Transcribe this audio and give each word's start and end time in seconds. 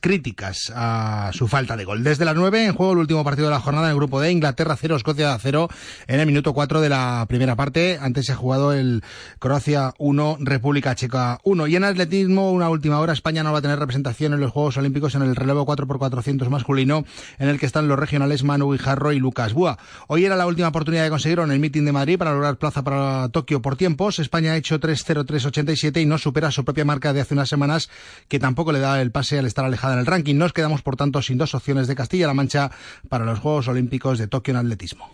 Críticas 0.00 0.72
a 0.74 1.30
su 1.32 1.48
falta 1.48 1.76
de 1.76 1.84
gol. 1.84 2.04
Desde 2.04 2.24
las 2.24 2.34
9 2.34 2.66
en 2.66 2.74
juego 2.74 2.92
el 2.92 2.98
último 2.98 3.24
partido 3.24 3.48
de 3.48 3.54
la 3.54 3.60
jornada 3.60 3.86
en 3.86 3.92
el 3.92 3.96
grupo 3.96 4.20
de 4.20 4.30
Inglaterra 4.30 4.76
0, 4.78 4.96
Escocia 4.96 5.36
0 5.38 5.68
en 6.06 6.20
el 6.20 6.26
minuto 6.26 6.52
4 6.52 6.80
de 6.80 6.88
la 6.88 7.26
primera 7.28 7.56
parte. 7.56 7.98
Antes 8.00 8.26
se 8.26 8.32
ha 8.32 8.36
jugado 8.36 8.72
el 8.72 9.02
Croacia 9.38 9.94
1, 9.98 10.38
República 10.40 10.94
Checa 10.94 11.40
1. 11.44 11.66
Y 11.66 11.76
en 11.76 11.84
atletismo, 11.84 12.52
una 12.52 12.68
última 12.68 13.00
hora, 13.00 13.12
España 13.12 13.42
no 13.42 13.52
va 13.52 13.58
a 13.58 13.62
tener 13.62 13.78
representación 13.78 14.32
en 14.32 14.40
los 14.40 14.50
Juegos 14.50 14.76
Olímpicos 14.76 15.14
en 15.14 15.22
el 15.22 15.36
relevo 15.36 15.66
4x400 15.66 16.48
masculino, 16.48 17.04
en 17.38 17.48
el 17.48 17.58
que 17.58 17.66
están 17.66 17.88
los 17.88 17.98
regionales 17.98 18.42
Manu 18.42 18.72
Guijarro 18.72 19.12
y 19.12 19.18
Lucas 19.18 19.52
Búa. 19.52 19.78
Hoy 20.08 20.24
era 20.24 20.36
la 20.36 20.46
última 20.46 20.68
oportunidad 20.68 21.04
de 21.04 21.10
conseguirlo 21.10 21.44
en 21.44 21.52
el 21.52 21.58
meeting 21.58 21.84
de 21.84 21.92
Madrid 21.92 22.18
para 22.18 22.32
lograr 22.32 22.56
plaza 22.56 22.82
para 22.82 23.28
Tokio 23.28 23.62
por 23.62 23.76
tiempos. 23.76 24.18
España 24.18 24.52
ha 24.52 24.56
hecho 24.56 24.80
3-0-3-87 24.80 26.02
y 26.02 26.06
no 26.06 26.18
supera 26.18 26.50
su 26.50 26.64
propia 26.64 26.84
marca 26.84 27.12
de 27.12 27.20
hace 27.20 27.34
unas 27.34 27.48
semanas, 27.48 27.90
que 28.28 28.38
tampoco 28.38 28.72
le 28.72 28.80
da 28.80 29.00
el 29.00 29.10
pase 29.10 29.38
al 29.38 29.46
estar 29.46 29.64
alejada 29.72 29.94
en 29.94 30.00
el 30.00 30.06
ranking. 30.06 30.36
Nos 30.36 30.52
quedamos, 30.52 30.82
por 30.82 30.96
tanto, 30.96 31.22
sin 31.22 31.38
dos 31.38 31.54
opciones 31.54 31.88
de 31.88 31.94
Castilla-La 31.94 32.34
Mancha 32.34 32.70
para 33.08 33.24
los 33.24 33.38
Juegos 33.38 33.68
Olímpicos 33.68 34.18
de 34.18 34.26
Tokio 34.26 34.52
en 34.52 34.58
atletismo. 34.58 35.10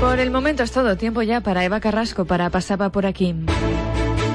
Por 0.00 0.18
el 0.18 0.30
momento 0.30 0.62
es 0.62 0.72
todo 0.72 0.96
tiempo 0.96 1.22
ya 1.22 1.40
para 1.42 1.64
Eva 1.64 1.80
Carrasco 1.80 2.24
para 2.24 2.48
Pasaba 2.50 2.90
por 2.90 3.04
aquí. 3.04 3.34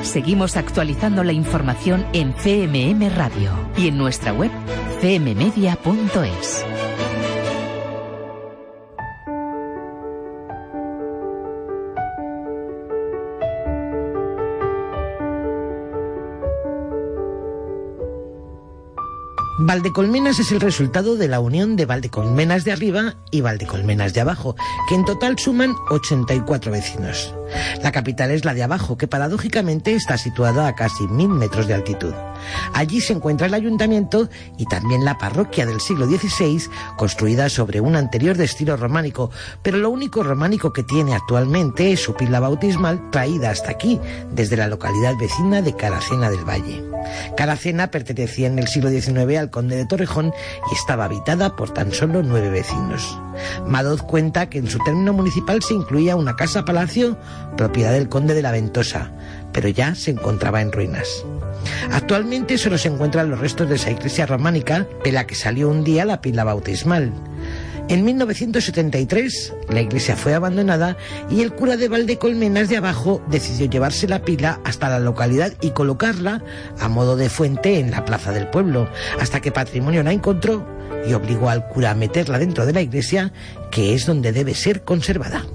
Seguimos 0.03 0.57
actualizando 0.57 1.23
la 1.23 1.31
información 1.31 2.05
en 2.13 2.33
CMM 2.33 3.09
Radio 3.15 3.51
y 3.75 3.87
en 3.87 3.97
nuestra 3.97 4.31
web 4.31 4.51
cmmedia.es. 5.01 6.63
Valdecolmenas 19.57 20.39
es 20.39 20.51
el 20.51 20.59
resultado 20.59 21.15
de 21.15 21.29
la 21.29 21.39
unión 21.39 21.77
de 21.77 21.85
Valdecolmenas 21.85 22.65
de 22.65 22.73
arriba 22.73 23.15
y 23.31 23.39
Valdecolmenas 23.39 24.13
de 24.13 24.19
abajo, 24.19 24.57
que 24.89 24.95
en 24.95 25.05
total 25.05 25.39
suman 25.39 25.73
84 25.89 26.73
vecinos. 26.73 27.33
La 27.81 27.93
capital 27.93 28.31
es 28.31 28.43
la 28.43 28.53
de 28.53 28.63
abajo, 28.63 28.97
que 28.97 29.07
paradójicamente 29.07 29.95
está 29.95 30.17
situada 30.17 30.67
a 30.67 30.75
casi 30.75 31.07
mil 31.07 31.29
metros 31.29 31.67
de 31.67 31.73
altitud. 31.73 32.13
Allí 32.73 33.01
se 33.01 33.13
encuentra 33.13 33.47
el 33.47 33.53
ayuntamiento 33.53 34.29
y 34.57 34.65
también 34.65 35.05
la 35.05 35.17
parroquia 35.17 35.65
del 35.65 35.81
siglo 35.81 36.05
XVI, 36.07 36.69
construida 36.97 37.49
sobre 37.49 37.81
un 37.81 37.95
anterior 37.95 38.37
de 38.37 38.45
estilo 38.45 38.77
románico, 38.77 39.31
pero 39.61 39.77
lo 39.77 39.89
único 39.89 40.23
románico 40.23 40.73
que 40.73 40.83
tiene 40.83 41.15
actualmente 41.15 41.91
es 41.91 42.01
su 42.01 42.13
pila 42.15 42.39
bautismal 42.39 43.09
traída 43.11 43.49
hasta 43.49 43.71
aquí, 43.71 43.99
desde 44.31 44.57
la 44.57 44.67
localidad 44.67 45.15
vecina 45.19 45.61
de 45.61 45.75
Caracena 45.75 46.29
del 46.29 46.47
Valle. 46.47 46.83
Caracena 47.37 47.91
pertenecía 47.91 48.47
en 48.47 48.59
el 48.59 48.67
siglo 48.67 48.89
XIX 48.89 49.37
al 49.37 49.49
conde 49.49 49.75
de 49.75 49.85
Torrejón 49.85 50.33
y 50.71 50.75
estaba 50.75 51.05
habitada 51.05 51.55
por 51.55 51.71
tan 51.71 51.91
solo 51.91 52.23
nueve 52.23 52.49
vecinos. 52.49 53.19
Madoz 53.67 54.01
cuenta 54.01 54.49
que 54.49 54.59
en 54.59 54.69
su 54.69 54.79
término 54.79 55.13
municipal 55.13 55.61
se 55.61 55.73
incluía 55.73 56.15
una 56.15 56.35
casa-palacio, 56.35 57.17
propiedad 57.57 57.91
del 57.91 58.09
conde 58.09 58.33
de 58.33 58.41
la 58.41 58.51
Ventosa, 58.51 59.11
pero 59.55 59.69
ya 59.69 59.95
se 59.95 60.11
encontraba 60.11 60.61
en 60.61 60.73
ruinas. 60.73 61.25
Actualmente 61.89 62.57
solo 62.57 62.77
se 62.77 62.89
encuentran 62.89 63.29
los 63.29 63.39
restos 63.39 63.69
de 63.69 63.75
esa 63.75 63.89
iglesia 63.89 64.25
románica 64.25 64.85
de 65.05 65.13
la 65.13 65.25
que 65.25 65.33
salió 65.33 65.69
un 65.69 65.85
día 65.85 66.03
la 66.03 66.19
pila 66.19 66.43
bautismal. 66.43 67.13
En 67.87 68.03
1973 68.03 69.53
la 69.69 69.79
iglesia 69.79 70.17
fue 70.17 70.33
abandonada 70.33 70.97
y 71.29 71.41
el 71.41 71.53
cura 71.53 71.77
de 71.77 71.87
Valdecolmenas 71.87 72.67
de 72.67 72.77
abajo 72.77 73.23
decidió 73.29 73.69
llevarse 73.69 74.09
la 74.09 74.23
pila 74.23 74.59
hasta 74.65 74.89
la 74.89 74.99
localidad 74.99 75.53
y 75.61 75.69
colocarla 75.69 76.43
a 76.77 76.89
modo 76.89 77.15
de 77.15 77.29
fuente 77.29 77.79
en 77.79 77.91
la 77.91 78.03
plaza 78.03 78.33
del 78.33 78.49
pueblo, 78.49 78.89
hasta 79.21 79.39
que 79.39 79.53
Patrimonio 79.53 80.03
la 80.03 80.11
encontró 80.11 80.67
y 81.07 81.13
obligó 81.13 81.49
al 81.49 81.69
cura 81.69 81.91
a 81.91 81.95
meterla 81.95 82.39
dentro 82.39 82.65
de 82.65 82.73
la 82.73 82.81
iglesia, 82.81 83.31
que 83.71 83.93
es 83.93 84.05
donde 84.05 84.33
debe 84.33 84.53
ser 84.53 84.83
conservada. 84.83 85.45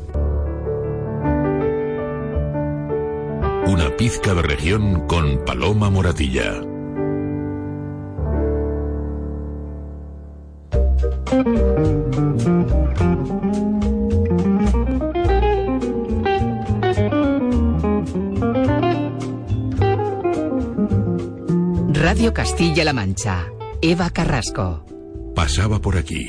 Una 3.66 3.96
pizca 3.96 4.34
de 4.34 4.42
región 4.42 5.06
con 5.06 5.44
Paloma 5.44 5.90
Moratilla. 5.90 6.60
Radio 21.92 22.34
Castilla-La 22.34 22.92
Mancha. 22.92 23.46
Eva 23.82 24.10
Carrasco 24.10 24.89
pasaba 25.40 25.78
por 25.78 25.96
aquí. 25.96 26.28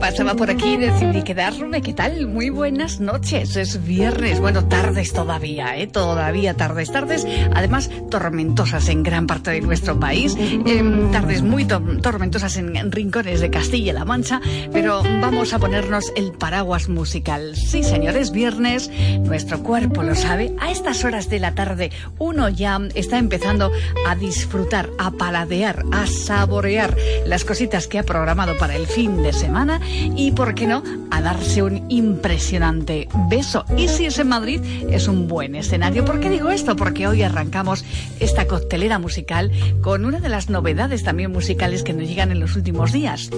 Pasaba 0.00 0.34
por 0.34 0.48
aquí, 0.48 0.78
decidí 0.78 1.22
quedarme. 1.22 1.82
¿Qué 1.82 1.92
tal? 1.92 2.26
Muy 2.26 2.48
buenas 2.48 3.00
noches. 3.00 3.54
Es 3.54 3.84
viernes. 3.84 4.40
Bueno, 4.40 4.64
tardes 4.64 5.12
todavía, 5.12 5.76
¿eh? 5.76 5.86
Todavía 5.86 6.54
tardes, 6.54 6.90
tardes. 6.90 7.26
Además, 7.54 7.90
tormentosas 8.10 8.88
en 8.88 9.02
gran 9.02 9.26
parte 9.26 9.50
de 9.50 9.60
nuestro 9.60 10.00
país. 10.00 10.34
Em, 10.38 11.10
tardes 11.10 11.42
muy 11.42 11.66
tormentosas 11.66 12.56
en, 12.56 12.90
rincones 12.90 13.40
de 13.40 13.50
Castilla-La 13.50 14.06
Mancha. 14.06 14.40
Pero 14.72 15.02
vamos 15.02 15.52
a 15.52 15.58
ponernos 15.58 16.10
el 16.16 16.32
paraguas 16.32 16.88
musical. 16.88 17.56
Sí, 17.56 17.82
señores, 17.82 18.30
viernes. 18.30 18.90
Nuestro 19.20 19.62
cuerpo 19.62 20.02
lo 20.02 20.14
sabe. 20.14 20.54
A 20.60 20.70
estas 20.70 21.04
horas 21.04 21.28
de 21.28 21.40
la 21.40 21.54
tarde, 21.54 21.90
uno 22.18 22.48
ya 22.48 22.80
está 22.94 23.18
empezando 23.18 23.70
a 24.06 24.16
disfrutar, 24.16 24.88
a 24.98 25.10
paladear, 25.10 25.84
a 25.92 26.06
saborear 26.06 26.96
las 27.26 27.44
cositas 27.44 27.86
que 27.86 27.98
ha 27.98 28.02
programado 28.02 28.45
para 28.54 28.76
el 28.76 28.86
fin 28.86 29.22
de 29.22 29.32
semana 29.32 29.80
y, 30.16 30.30
¿por 30.30 30.54
qué 30.54 30.66
no?, 30.66 30.82
a 31.10 31.20
darse 31.20 31.62
un 31.62 31.90
impresionante 31.90 33.08
beso. 33.28 33.64
Y 33.76 33.88
si 33.88 34.06
es 34.06 34.18
en 34.18 34.28
Madrid, 34.28 34.60
es 34.90 35.08
un 35.08 35.28
buen 35.28 35.54
escenario. 35.54 36.04
¿Por 36.04 36.20
qué 36.20 36.30
digo 36.30 36.50
esto? 36.50 36.76
Porque 36.76 37.06
hoy 37.08 37.22
arrancamos 37.22 37.84
esta 38.20 38.46
coctelera 38.46 38.98
musical 38.98 39.50
con 39.80 40.04
una 40.04 40.20
de 40.20 40.28
las 40.28 40.48
novedades 40.48 41.02
también 41.02 41.32
musicales 41.32 41.82
que 41.82 41.92
nos 41.92 42.08
llegan 42.08 42.30
en 42.30 42.40
los 42.40 42.56
últimos 42.56 42.92
días. 42.92 43.30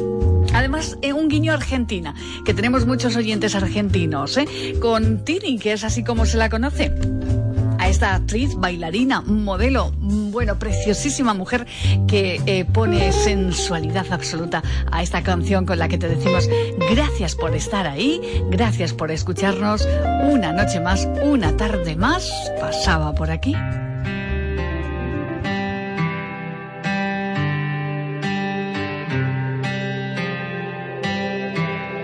Además, 0.52 0.98
eh, 1.02 1.12
un 1.12 1.28
guiño 1.28 1.52
a 1.52 1.56
Argentina, 1.56 2.14
que 2.44 2.54
tenemos 2.54 2.86
muchos 2.86 3.16
oyentes 3.16 3.54
argentinos, 3.54 4.36
¿eh? 4.36 4.46
con 4.80 5.24
Tini, 5.24 5.58
que 5.58 5.72
es 5.72 5.84
así 5.84 6.04
como 6.04 6.26
se 6.26 6.36
la 6.36 6.48
conoce 6.48 6.92
a 7.88 7.90
esta 7.90 8.14
actriz, 8.14 8.54
bailarina, 8.54 9.22
modelo, 9.22 9.92
bueno, 9.96 10.58
preciosísima 10.58 11.32
mujer 11.32 11.66
que 12.06 12.38
eh, 12.44 12.66
pone 12.66 13.12
sensualidad 13.12 14.12
absoluta 14.12 14.62
a 14.92 15.02
esta 15.02 15.22
canción 15.22 15.64
con 15.64 15.78
la 15.78 15.88
que 15.88 15.96
te 15.96 16.06
decimos 16.06 16.50
gracias 16.90 17.34
por 17.34 17.54
estar 17.54 17.86
ahí, 17.86 18.20
gracias 18.50 18.92
por 18.92 19.10
escucharnos. 19.10 19.88
Una 20.30 20.52
noche 20.52 20.80
más, 20.80 21.08
una 21.22 21.56
tarde 21.56 21.96
más, 21.96 22.30
pasaba 22.60 23.14
por 23.14 23.30
aquí. 23.30 23.54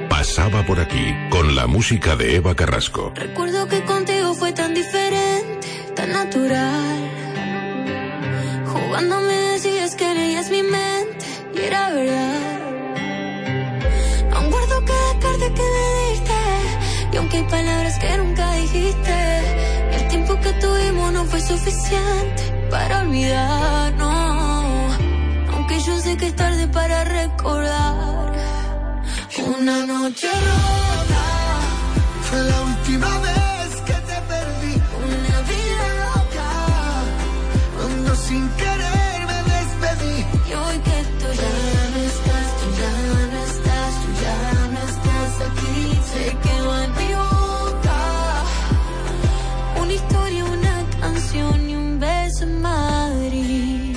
Pasaba 0.08 0.64
por 0.64 0.80
aquí 0.80 1.14
con 1.28 1.54
la 1.54 1.66
música 1.66 2.16
de 2.16 2.36
Eva 2.36 2.54
Carrasco. 2.54 3.12
Recuerdo 3.14 3.68
que 3.68 3.84
contigo 3.84 4.34
fue 4.34 4.52
tan 4.52 4.72
diferente, 4.72 5.63
tan 6.04 6.12
natural 6.12 7.10
cuando 8.90 9.20
me 9.20 9.36
decías 9.52 9.94
que 9.94 10.14
leías 10.14 10.50
mi 10.50 10.62
mente 10.62 11.26
y 11.54 11.60
era 11.60 11.90
verdad. 11.90 12.60
Aún 14.34 14.50
guardo 14.50 14.84
cada 14.84 15.12
carta 15.24 15.46
que 15.56 15.64
me 15.74 15.84
diste. 16.10 16.40
Y 17.12 17.16
aunque 17.16 17.36
hay 17.38 17.44
palabras 17.44 17.98
que 17.98 18.16
nunca 18.18 18.52
dijiste, 18.54 19.16
el 19.96 20.08
tiempo 20.08 20.38
que 20.40 20.52
tuvimos 20.64 21.12
no 21.12 21.24
fue 21.24 21.40
suficiente 21.40 22.42
para 22.70 23.00
olvidarnos. 23.00 24.98
Aunque 25.52 25.80
yo 25.80 25.98
sé 26.00 26.16
que 26.16 26.26
es 26.26 26.36
tarde 26.36 26.66
para 26.68 27.04
recordar. 27.04 28.32
Una 29.58 29.86
noche 29.86 30.28
rota 30.48 31.24
fue 32.22 32.42
la 32.42 32.60
última 32.62 33.18
vez 33.20 33.43
sin 38.26 38.48
querer 38.60 39.18
me 39.30 39.38
despedí. 39.52 40.16
Y 40.48 40.52
hoy 40.62 40.78
que 40.88 40.98
tú 41.20 41.28
ya 41.42 41.56
no 41.92 41.98
estás, 42.12 42.46
tú 42.58 42.66
ya 42.80 42.94
no 43.32 43.38
estás, 43.50 43.92
tú 44.02 44.08
ya 44.24 44.38
no 44.74 44.80
estás 44.92 45.32
aquí, 45.48 45.78
se 46.12 46.24
quedó 46.44 46.72
en 46.84 46.90
mi 47.00 47.10
boca. 47.22 47.98
Una 49.82 49.92
historia, 49.92 50.44
una 50.44 50.76
canción 51.00 51.70
y 51.70 51.74
un 51.74 52.00
beso 52.00 52.44
en 52.44 52.62
Madrid. 52.62 53.96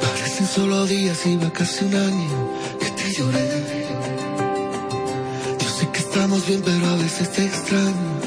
Parecen 0.00 0.46
solo 0.46 0.86
días 0.86 1.26
y 1.26 1.36
va 1.36 1.50
casi 1.52 1.84
un 1.84 1.94
año 1.94 2.30
que 2.80 2.90
te 2.98 3.12
lloré. 3.16 3.48
Yo 5.60 5.68
sé 5.76 5.88
que 5.92 5.98
estamos 5.98 6.46
bien, 6.46 6.62
pero 6.64 6.86
a 6.86 6.96
veces 6.96 7.32
te 7.32 7.44
extraño. 7.44 8.25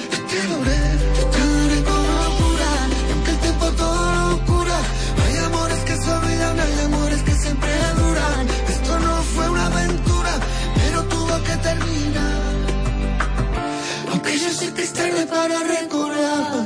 Sé 14.60 14.74
que 14.74 14.82
es 14.84 14.94
tarde 14.94 15.26
para 15.26 15.58
recordar. 15.60 16.66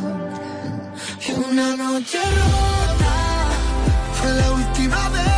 Una 1.50 1.75
noche 1.78 2.19
rota 2.40 3.16
fue 4.13 4.31
la 4.34 4.51
última 4.51 5.10
vez 5.10 5.32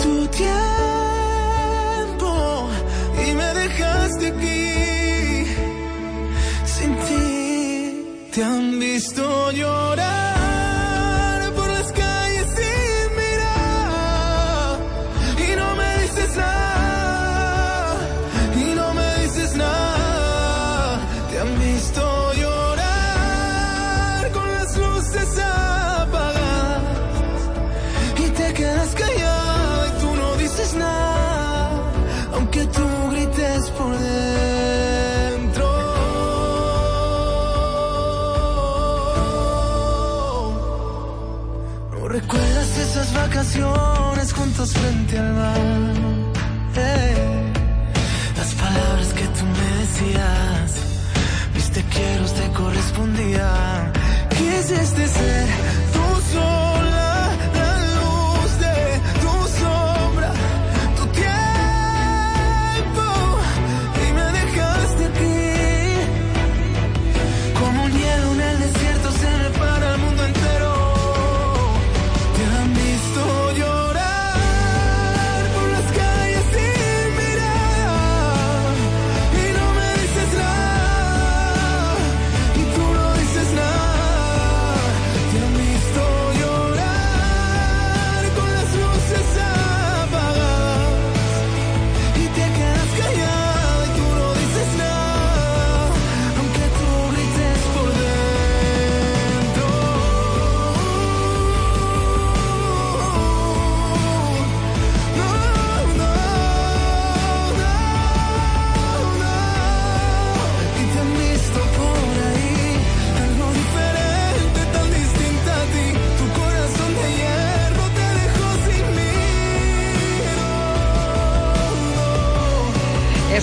tu 0.02 0.26
tiempo, 0.28 0.50
y 3.26 3.32
me 3.34 3.54
dejaste 3.54 4.26
aquí. 4.28 5.46
Sin 6.74 6.96
ti 7.06 8.30
te 8.32 8.42
han 8.42 8.78
visto 8.78 9.52
llorar 9.52 10.23
frente 44.72 45.18
al 45.18 45.32
mar? 45.34 45.58
Eh, 46.76 47.52
Las 48.36 48.54
palabras 48.54 49.08
que 49.18 49.24
tú 49.36 49.44
me 49.58 49.68
decías, 49.82 50.70
mis 51.54 51.70
te 51.70 51.82
quiero 51.94 52.24
te 52.40 52.46
correspondían. 52.58 53.92
Quisiste 54.36 55.06
ser 55.08 55.46
tú 55.92 56.04
sola, 56.32 56.63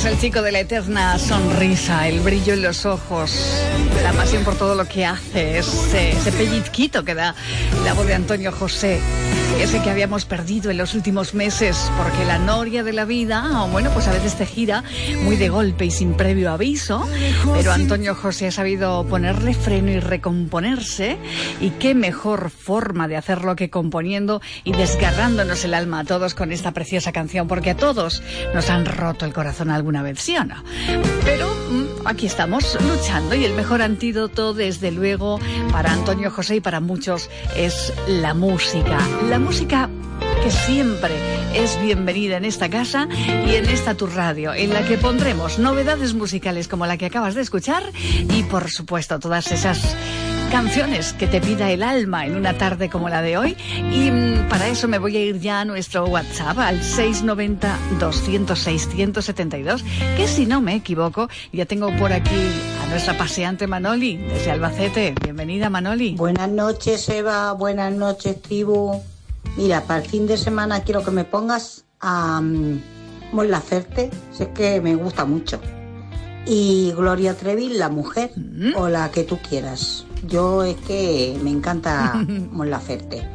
Es 0.01 0.07
el 0.07 0.17
chico 0.19 0.41
de 0.41 0.51
la 0.51 0.61
eterna 0.61 1.19
sonrisa, 1.19 2.07
el 2.07 2.21
brillo 2.21 2.53
en 2.53 2.63
los 2.63 2.87
ojos, 2.87 3.61
la 4.01 4.11
pasión 4.13 4.43
por 4.43 4.55
todo 4.55 4.73
lo 4.73 4.85
que 4.85 5.05
hace, 5.05 5.59
ese, 5.59 6.13
ese 6.13 6.31
pellizquito 6.31 7.05
que 7.05 7.13
da 7.13 7.35
la 7.83 7.93
voz 7.93 8.07
de 8.07 8.15
Antonio 8.15 8.51
José, 8.51 8.99
ese 9.59 9.79
que 9.83 9.91
habíamos 9.91 10.25
perdido 10.25 10.71
en 10.71 10.77
los 10.77 10.95
últimos 10.95 11.35
meses, 11.35 11.91
porque 11.99 12.25
la 12.25 12.39
noria 12.39 12.83
de 12.83 12.93
la 12.93 13.05
vida, 13.05 13.67
bueno, 13.71 13.91
pues 13.91 14.07
a 14.07 14.11
veces 14.11 14.33
te 14.33 14.47
gira 14.47 14.83
muy 15.23 15.35
de 15.35 15.49
golpe 15.49 15.85
y 15.85 15.91
sin 15.91 16.15
previo 16.15 16.51
aviso, 16.51 17.07
pero 17.53 17.71
Antonio 17.71 18.15
José 18.15 18.47
ha 18.47 18.51
sabido 18.51 19.05
ponerle 19.05 19.53
freno 19.53 19.91
y 19.91 19.99
recomponerse, 19.99 21.19
y 21.59 21.69
qué 21.71 21.93
mejor 21.93 22.49
forma 22.49 23.07
de 23.07 23.17
hacerlo 23.17 23.55
que 23.55 23.69
componiendo 23.69 24.41
y 24.63 24.71
desgarrándonos 24.71 25.63
el 25.63 25.75
alma 25.75 25.99
a 25.99 26.05
todos 26.05 26.33
con 26.33 26.51
esta 26.51 26.71
preciosa 26.71 27.11
canción, 27.11 27.47
porque 27.47 27.69
a 27.69 27.77
todos 27.77 28.23
nos 28.55 28.67
han 28.71 28.87
roto 28.87 29.25
el 29.25 29.33
corazón 29.33 29.69
alguna 29.69 29.90
vez, 30.01 30.19
¿sí 30.19 30.37
o 30.37 30.45
no? 30.45 30.55
Pero 31.25 31.53
mm, 31.69 32.07
aquí 32.07 32.25
estamos 32.25 32.77
luchando 32.81 33.35
y 33.35 33.45
el 33.45 33.53
mejor 33.53 33.81
antídoto, 33.81 34.53
desde 34.53 34.91
luego, 34.91 35.39
para 35.71 35.91
Antonio 35.91 36.31
José 36.31 36.57
y 36.57 36.61
para 36.61 36.79
muchos 36.79 37.29
es 37.55 37.93
la 38.07 38.33
música. 38.33 38.97
La 39.29 39.39
música 39.39 39.89
que 40.43 40.51
siempre 40.51 41.13
es 41.53 41.79
bienvenida 41.81 42.37
en 42.37 42.45
esta 42.45 42.69
casa 42.69 43.07
y 43.45 43.55
en 43.55 43.65
esta 43.67 43.95
tu 43.95 44.07
radio, 44.07 44.53
en 44.53 44.73
la 44.73 44.83
que 44.83 44.97
pondremos 44.97 45.59
novedades 45.59 46.13
musicales 46.13 46.67
como 46.67 46.85
la 46.85 46.97
que 46.97 47.05
acabas 47.05 47.35
de 47.35 47.41
escuchar 47.41 47.83
y 48.29 48.43
por 48.43 48.69
supuesto 48.71 49.19
todas 49.19 49.51
esas 49.51 49.95
canciones 50.51 51.13
que 51.13 51.27
te 51.27 51.39
pida 51.39 51.71
el 51.71 51.81
alma 51.81 52.25
en 52.25 52.35
una 52.35 52.57
tarde 52.57 52.89
como 52.89 53.07
la 53.09 53.21
de 53.21 53.37
hoy. 53.37 53.55
Y 53.91 54.11
mm, 54.11 54.49
para 54.49 54.67
eso 54.67 54.87
me 54.89 54.99
voy 54.99 55.15
a 55.15 55.23
ir 55.23 55.39
ya 55.39 55.61
a 55.61 55.65
nuestro 55.65 56.05
WhatsApp 56.05 56.57
al 56.59 56.81
690-206-172, 56.81 59.81
que 60.17 60.27
si 60.27 60.45
no 60.45 60.59
me 60.61 60.75
equivoco, 60.75 61.29
ya 61.53 61.65
tengo 61.65 61.95
por 61.97 62.11
aquí 62.13 62.49
a 62.83 62.87
nuestra 62.89 63.17
paseante 63.17 63.65
Manoli 63.67 64.17
desde 64.17 64.51
Albacete. 64.51 65.15
Bienvenida 65.23 65.69
Manoli. 65.69 66.15
Buenas 66.15 66.49
noches, 66.49 67.07
Eva. 67.09 67.53
Buenas 67.53 67.93
noches, 67.93 68.41
tribu. 68.41 69.01
Mira, 69.57 69.81
para 69.81 70.01
el 70.03 70.09
fin 70.09 70.27
de 70.27 70.37
semana 70.37 70.81
quiero 70.83 71.03
que 71.03 71.11
me 71.11 71.23
pongas 71.23 71.85
a 72.01 72.39
um, 72.39 72.79
Mon 73.31 73.49
Laferte. 73.49 74.09
Que 74.55 74.81
me 74.81 74.95
gusta 74.95 75.23
mucho. 75.25 75.61
Y 76.45 76.91
Gloria 76.95 77.35
Trevi, 77.35 77.69
la 77.69 77.89
mujer, 77.89 78.31
Mm. 78.35 78.75
o 78.75 78.89
la 78.89 79.09
que 79.11 79.23
tú 79.23 79.37
quieras. 79.47 80.05
Yo 80.27 80.63
es 80.63 80.75
que 80.77 81.37
me 81.43 81.49
encanta 81.49 82.13
Mon 82.51 82.69
Laferte. 82.69 83.27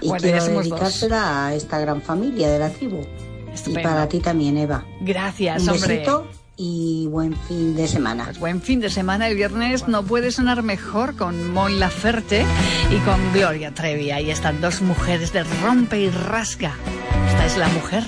Y 0.00 0.08
Bueno, 0.08 0.22
quiero 0.22 0.44
dos. 0.44 0.64
dedicársela 0.64 1.46
a 1.46 1.54
esta 1.54 1.78
gran 1.78 2.02
familia 2.02 2.48
de 2.50 2.58
la 2.58 2.70
tribu. 2.70 3.00
Estupendo. 3.52 3.80
Y 3.80 3.82
para 3.82 4.08
ti 4.08 4.20
también, 4.20 4.56
Eva. 4.58 4.84
Gracias, 5.00 5.62
Un 5.62 5.70
hombre. 5.70 5.94
besito 5.96 6.26
y 6.58 7.06
buen 7.10 7.34
fin 7.48 7.74
de 7.74 7.88
semana. 7.88 8.24
Pues 8.26 8.38
buen 8.38 8.60
fin 8.62 8.80
de 8.80 8.90
semana. 8.90 9.28
El 9.28 9.36
viernes 9.36 9.88
no 9.88 10.02
puede 10.02 10.30
sonar 10.30 10.62
mejor 10.62 11.16
con 11.16 11.52
Mon 11.52 11.78
Laferte 11.80 12.44
y 12.90 12.96
con 12.98 13.18
Gloria 13.32 13.72
Trevi. 13.74 14.10
Ahí 14.10 14.30
están 14.30 14.60
dos 14.60 14.82
mujeres 14.82 15.32
de 15.32 15.44
rompe 15.62 16.00
y 16.00 16.10
rasga. 16.10 16.74
Esta 17.30 17.46
es 17.46 17.56
la 17.56 17.68
mujer. 17.68 18.04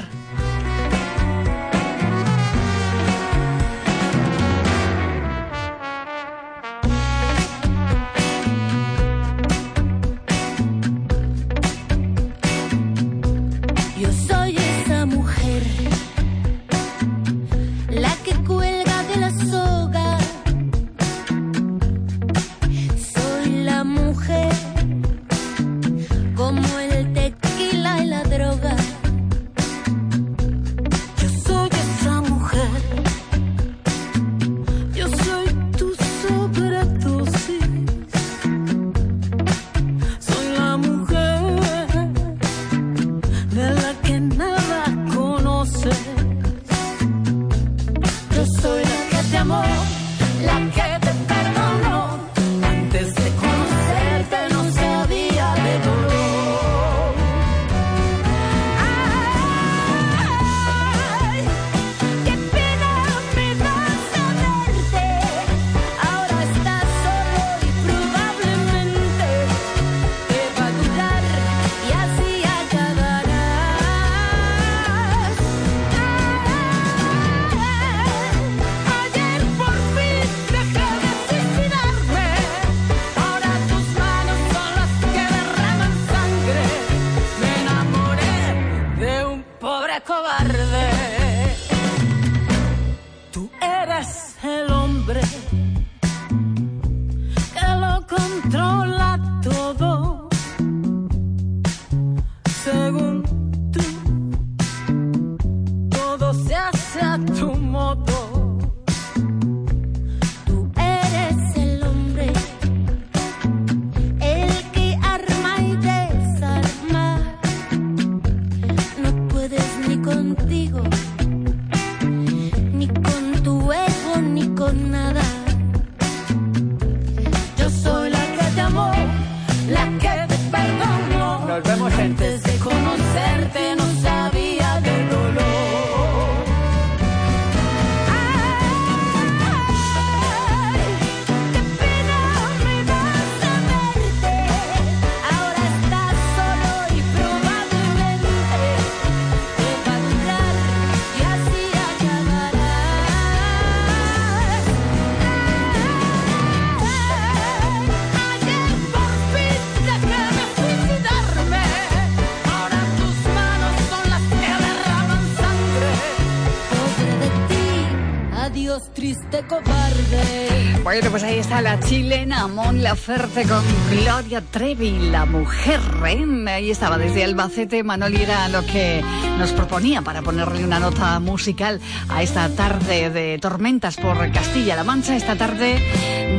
Chilena 171.80 172.46
Mon 172.46 172.82
Laferte 172.82 173.44
con 173.46 173.62
Gloria 173.90 174.40
Trevi, 174.40 175.10
la 175.10 175.24
mujer. 175.24 175.80
¿eh? 176.06 176.24
Ahí 176.48 176.70
estaba 176.70 176.98
desde 176.98 177.24
Albacete. 177.24 177.82
Manoli 177.82 178.22
era 178.22 178.48
lo 178.48 178.64
que 178.64 179.02
nos 179.38 179.52
proponía 179.52 180.02
para 180.02 180.22
ponerle 180.22 180.64
una 180.64 180.78
nota 180.78 181.18
musical 181.20 181.80
a 182.08 182.22
esta 182.22 182.48
tarde 182.50 183.10
de 183.10 183.38
tormentas 183.38 183.96
por 183.96 184.16
Castilla-La 184.32 184.84
Mancha, 184.84 185.16
esta 185.16 185.36
tarde 185.36 185.80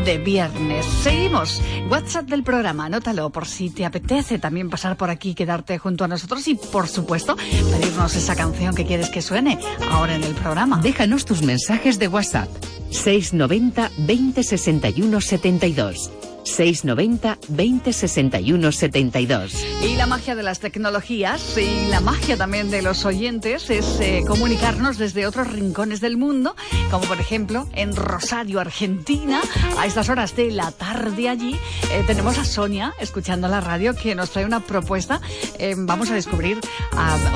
de 0.05 0.17
viernes. 0.17 0.85
Seguimos. 0.85 1.61
WhatsApp 1.89 2.25
del 2.25 2.43
programa, 2.43 2.85
anótalo 2.85 3.29
por 3.29 3.47
si 3.47 3.69
te 3.69 3.85
apetece 3.85 4.39
también 4.39 4.69
pasar 4.69 4.97
por 4.97 5.09
aquí, 5.09 5.33
quedarte 5.33 5.77
junto 5.77 6.03
a 6.03 6.07
nosotros 6.07 6.47
y, 6.47 6.55
por 6.55 6.87
supuesto, 6.87 7.35
pedirnos 7.35 8.15
esa 8.15 8.35
canción 8.35 8.75
que 8.75 8.85
quieres 8.85 9.09
que 9.09 9.21
suene 9.21 9.59
ahora 9.91 10.15
en 10.15 10.23
el 10.23 10.35
programa. 10.35 10.79
Déjanos 10.81 11.25
tus 11.25 11.41
mensajes 11.41 11.99
de 11.99 12.07
WhatsApp 12.07 12.49
690 12.91 13.89
20 13.97 14.43
61 14.43 15.21
72. 15.21 16.28
690 16.43 17.37
20 17.49 17.93
61 17.93 18.71
72. 18.71 19.65
Y 19.83 19.95
la 19.95 20.05
magia 20.07 20.35
de 20.35 20.43
las 20.43 20.59
tecnologías 20.59 21.57
y 21.57 21.87
la 21.89 21.99
magia 21.99 22.37
también 22.37 22.71
de 22.71 22.81
los 22.81 23.05
oyentes 23.05 23.69
es 23.69 23.99
eh, 23.99 24.23
comunicarnos 24.27 24.97
desde 24.97 25.27
otros 25.27 25.51
rincones 25.51 26.01
del 26.01 26.17
mundo, 26.17 26.55
como 26.89 27.05
por 27.05 27.19
ejemplo 27.19 27.67
en 27.73 27.95
Rosario, 27.95 28.59
Argentina, 28.59 29.41
a 29.77 29.85
estas 29.85 30.09
horas 30.09 30.35
de 30.35 30.51
la 30.51 30.71
tarde 30.71 31.29
allí. 31.29 31.55
eh, 31.91 32.03
tenemos 32.07 32.37
a 32.37 32.45
Sonia 32.45 32.93
escuchando 32.99 33.47
la 33.47 33.61
radio 33.61 33.95
que 33.95 34.15
nos 34.15 34.31
trae 34.31 34.45
una 34.45 34.61
propuesta. 34.61 35.21
Eh, 35.57 35.75
vamos 35.77 36.09
a 36.09 36.15
descubrir 36.15 36.59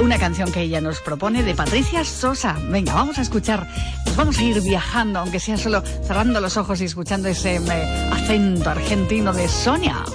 una 0.01 0.17
canción 0.17 0.51
que 0.51 0.61
ella 0.61 0.81
nos 0.81 0.99
propone 0.99 1.43
de 1.43 1.55
Patricia 1.55 2.03
Sosa. 2.05 2.57
Venga, 2.69 2.93
vamos 2.93 3.17
a 3.17 3.21
escuchar. 3.21 3.67
Nos 4.05 4.15
vamos 4.15 4.37
a 4.37 4.43
ir 4.43 4.61
viajando, 4.61 5.19
aunque 5.19 5.39
sea 5.39 5.57
solo 5.57 5.81
cerrando 6.05 6.39
los 6.39 6.57
ojos 6.57 6.81
y 6.81 6.85
escuchando 6.85 7.27
ese 7.27 7.55
eh, 7.55 8.09
acento 8.11 8.69
argentino 8.69 8.92
de 8.93 9.47
Sonia. 9.47 10.05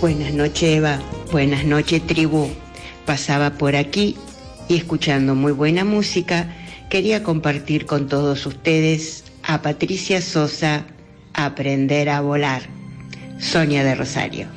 Buenas 0.00 0.34
noches, 0.34 0.62
Eva. 0.64 0.98
Buenas 1.30 1.64
noches, 1.64 2.04
tribu. 2.04 2.50
Pasaba 3.06 3.50
por 3.50 3.76
aquí 3.76 4.16
y 4.68 4.78
escuchando 4.78 5.36
muy 5.36 5.52
buena 5.52 5.84
música, 5.84 6.52
quería 6.90 7.22
compartir 7.22 7.86
con 7.86 8.08
todos 8.08 8.46
ustedes 8.46 9.22
a 9.44 9.62
Patricia 9.62 10.20
Sosa, 10.20 10.86
Aprender 11.34 12.08
a 12.08 12.20
volar. 12.20 12.62
Sonia 13.38 13.84
de 13.84 13.94
Rosario. 13.94 14.48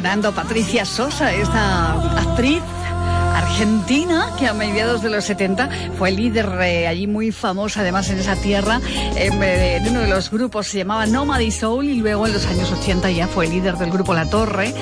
Sonando 0.00 0.32
Patricia 0.32 0.86
Sosa, 0.86 1.30
esta 1.34 1.92
actriz 2.18 2.62
argentina 3.34 4.30
que 4.38 4.46
a 4.46 4.54
mediados 4.54 5.02
de 5.02 5.10
los 5.10 5.24
70 5.24 5.68
fue 5.98 6.10
líder 6.10 6.48
eh, 6.62 6.88
allí 6.88 7.06
muy 7.06 7.32
famosa 7.32 7.82
además 7.82 8.08
en 8.08 8.18
esa 8.18 8.34
tierra 8.34 8.80
em, 9.14 9.42
eh, 9.42 9.82
uno 9.86 10.00
de 10.00 10.08
los 10.08 10.30
grupos 10.30 10.68
se 10.68 10.78
llamaba 10.78 11.04
Nomady 11.04 11.50
Soul 11.50 11.84
y 11.84 12.00
luego 12.00 12.26
en 12.26 12.32
los 12.32 12.46
años 12.46 12.72
80 12.72 13.10
ya 13.10 13.28
fue 13.28 13.46
líder 13.46 13.76
del 13.76 13.90
grupo 13.90 14.14
La 14.14 14.24
Torre 14.24 14.72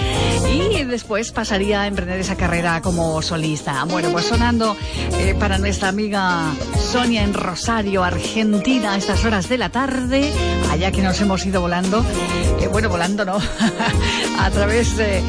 y 0.53 0.85
después 0.85 1.33
pasaría 1.33 1.83
a 1.83 1.87
emprender 1.87 2.21
esa 2.21 2.37
carrera 2.37 2.81
como 2.81 3.21
solista. 3.23 3.85
Bueno, 3.85 4.11
pues 4.11 4.27
sonando 4.27 4.77
eh, 5.19 5.35
para 5.39 5.59
nuestra 5.59 5.89
amiga 5.89 6.53
Sonia 6.79 7.23
en 7.23 7.35
Rosario, 7.35 8.03
Argentina, 8.05 8.95
a 8.95 8.97
estas 8.97 9.25
horas 9.25 9.49
de 9.49 9.59
la 9.59 9.71
tarde, 9.71 10.33
allá 10.71 10.91
que 10.91 11.03
nos 11.03 11.21
hemos 11.21 11.45
ido 11.45 11.61
volando, 11.61 12.05
bueno, 12.79 12.91
volando 12.91 13.25
no, 13.25 13.39
a 14.39 14.51
través 14.51 14.97
de 14.97 15.21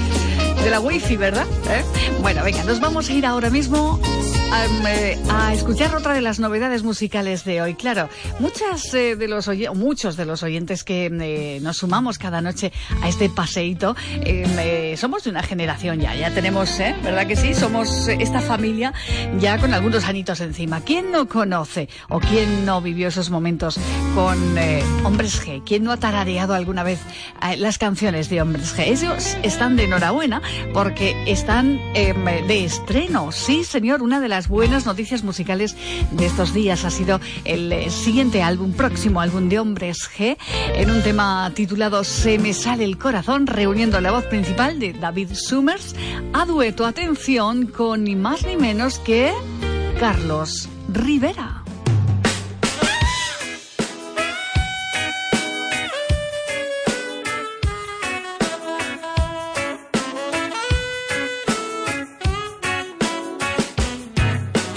la 0.70 0.80
wifi, 0.80 1.18
¿verdad? 1.18 1.48
¿Eh? 1.68 1.84
Bueno, 2.22 2.44
venga, 2.44 2.64
nos 2.64 2.80
vamos 2.80 3.10
a 3.10 3.14
ir 3.14 3.26
ahora 3.26 3.50
mismo 3.50 4.00
a, 4.52 4.66
eh, 4.90 5.18
a 5.30 5.54
escuchar 5.54 5.96
otra 5.96 6.14
de 6.14 6.22
las 6.22 6.40
novedades 6.40 6.84
musicales 6.84 7.46
de 7.46 7.62
hoy. 7.62 7.76
Claro, 7.76 8.10
muchas 8.40 8.94
eh, 8.94 9.16
de 9.16 9.28
los 9.28 9.50
muchos 9.76 10.18
de 10.18 10.26
los 10.26 10.44
oyentes 10.44 10.84
que 10.84 11.06
eh, 11.06 11.60
nos 11.62 11.78
sumamos 11.78 12.18
cada 12.18 12.42
noche 12.42 12.72
a 13.02 13.10
este 13.10 13.30
paseíto 13.30 13.96
eh, 14.22 14.46
eh, 14.60 14.98
somos 14.98 15.24
de 15.24 15.30
una 15.30 15.44
generación 15.44 16.00
ya, 16.00 16.16
ya 16.16 16.32
tenemos, 16.32 16.80
¿eh? 16.80 16.96
¿verdad 17.04 17.28
que 17.28 17.36
sí? 17.36 17.54
Somos 17.54 18.08
esta 18.08 18.42
familia 18.42 18.94
ya 19.40 19.58
con 19.58 19.74
algunos 19.74 20.06
añitos 20.06 20.42
encima. 20.42 20.82
¿Quién 20.82 21.12
no 21.12 21.28
conoce 21.28 21.90
o 22.10 22.20
quién 22.20 22.66
no 22.66 22.82
vivió 22.82 23.08
esos 23.10 23.30
momentos 23.30 23.80
con 24.16 24.58
eh, 24.58 24.84
Hombres 25.04 25.46
G? 25.46 25.62
¿Quién 25.66 25.84
no 25.84 25.92
ha 25.92 25.98
tarareado 25.98 26.54
alguna 26.54 26.84
vez 26.84 27.00
las 27.58 27.78
canciones 27.78 28.30
de 28.30 28.42
Hombres 28.42 28.76
G? 28.76 28.88
Ellos 28.88 29.38
están 29.44 29.76
de 29.76 29.86
enhorabuena 29.86 30.42
porque 30.74 31.16
están 31.28 31.80
em, 31.94 32.26
de 32.48 32.66
estreno. 32.66 33.32
Sí, 33.32 33.64
señor, 33.64 34.02
una 34.02 34.20
de 34.20 34.28
las 34.28 34.39
buenas 34.48 34.86
noticias 34.86 35.24
musicales 35.24 35.76
de 36.12 36.26
estos 36.26 36.54
días 36.54 36.86
ha 36.86 36.90
sido 36.90 37.20
el 37.46 37.72
eh, 37.72 37.90
siguiente 37.90 38.42
álbum, 38.42 38.74
próximo 38.74 39.22
álbum 39.22 39.50
de 39.50 39.60
Hombres 39.60 40.10
G, 40.10 40.38
en 40.76 40.92
un 40.92 41.02
tema 41.02 41.52
titulado 41.54 42.04
Se 42.04 42.38
me 42.38 42.54
sale 42.54 42.84
el 42.84 42.98
corazón, 42.98 43.48
reuniendo 43.48 44.00
la 44.02 44.12
voz 44.12 44.26
principal 44.26 44.80
de 44.80 44.94
David 44.94 45.30
Summers 45.34 45.96
a 46.34 46.46
dueto, 46.46 46.86
atención, 46.86 47.68
con 47.68 48.04
ni 48.04 48.16
más 48.16 48.46
ni 48.46 48.56
menos 48.56 49.00
que 49.00 49.34
Carlos 50.00 50.70
Rivera. 50.92 51.59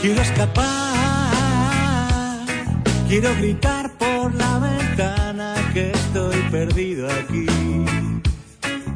Quiero 0.02 0.20
escapar, 0.20 0.66
quiero 3.08 3.32
gritar 3.36 3.96
por 3.98 4.34
la 4.34 4.58
ventana 4.58 5.54
que 5.72 5.92
estoy 5.92 6.36
perdido 6.50 7.08
aquí, 7.08 7.46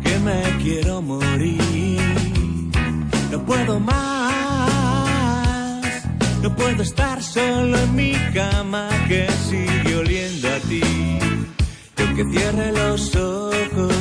que 0.03 0.19
me 0.19 0.43
quiero 0.65 1.01
morir. 1.01 2.01
No 3.31 3.41
puedo 3.47 3.79
más, 3.79 4.03
no 6.43 6.57
puedo 6.57 6.83
estar 6.83 7.23
solo 7.23 7.79
en 7.79 7.95
mi 7.95 8.15
cama 8.35 8.89
que 9.07 9.29
sigue 9.49 9.95
oliendo 9.95 10.49
a 10.49 10.59
ti. 10.59 10.83
Y 11.99 12.03
aunque 12.03 12.25
cierre 12.33 12.73
los 12.73 13.15
ojos, 13.15 13.95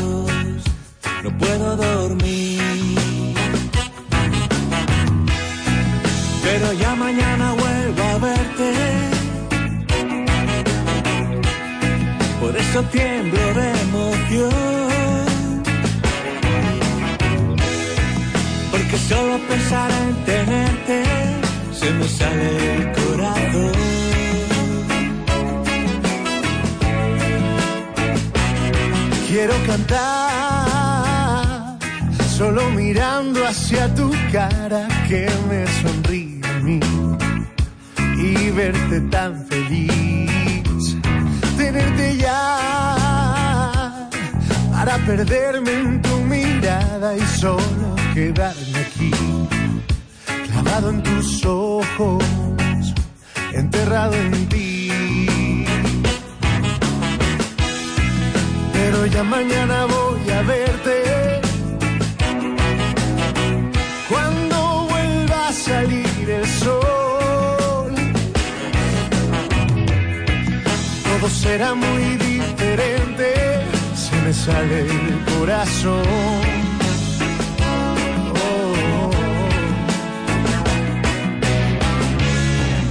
no 1.23 1.37
puedo 1.37 1.75
dormir. 1.75 2.74
Pero 6.57 6.71
ya 6.73 6.95
mañana 6.95 7.53
vuelvo 7.53 8.03
a 8.13 8.17
verte. 8.17 8.69
Por 12.39 12.55
eso 12.55 12.81
tiemblo 12.95 13.43
de 13.59 13.67
emoción. 13.87 14.53
Porque 18.71 18.97
solo 19.09 19.37
pensar 19.49 19.89
en 20.01 20.11
tenerte 20.31 21.03
se 21.79 21.91
me 21.91 22.07
sale 22.07 22.47
el 22.75 22.83
corazón. 22.99 23.71
Quiero 29.27 29.55
cantar 29.67 30.95
solo 32.37 32.69
mirando 32.71 33.45
hacia 33.45 33.93
tu 33.95 34.09
cara 34.31 34.87
que 35.09 35.27
me 35.49 35.61
sonríe 35.81 36.44
y 36.67 38.51
verte 38.51 39.01
tan 39.12 39.45
feliz. 39.47 40.97
Tenerte 41.58 42.17
ya 42.17 44.10
para 44.71 44.97
perderme 45.06 45.71
en 45.71 46.01
tu 46.01 46.17
mirada 46.21 47.15
y 47.15 47.21
solo 47.21 47.95
quedarme 48.13 48.80
aquí, 48.80 49.12
clavado 50.49 50.89
en 50.89 51.04
tus 51.04 51.45
ojos, 51.45 52.23
enterrado 53.54 54.15
en 54.15 54.49
ti. 54.49 55.65
Pero 58.73 59.06
ya 59.06 59.23
mañana 59.23 59.86
voy 59.86 60.30
a 60.32 60.41
verte 60.41 61.04
Será 71.29 71.73
muy 71.73 72.17
diferente, 72.17 73.33
se 73.95 74.15
me 74.21 74.33
sale 74.33 74.81
el 74.81 75.25
corazón. 75.38 76.03
Oh. 78.35 79.11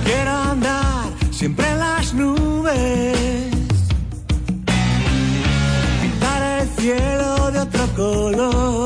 Quiero 0.04 0.30
andar 0.30 1.06
siempre 1.30 1.68
en 1.68 1.78
las 1.78 2.14
nubes, 2.14 3.16
pintar 6.02 6.60
el 6.60 6.68
cielo 6.76 7.50
de 7.50 7.58
otro 7.60 7.86
color. 7.96 8.83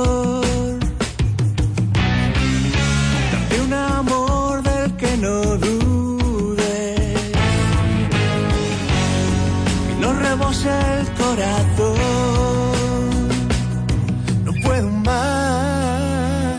No 14.45 14.53
puedo 14.65 14.91
más, 14.91 16.59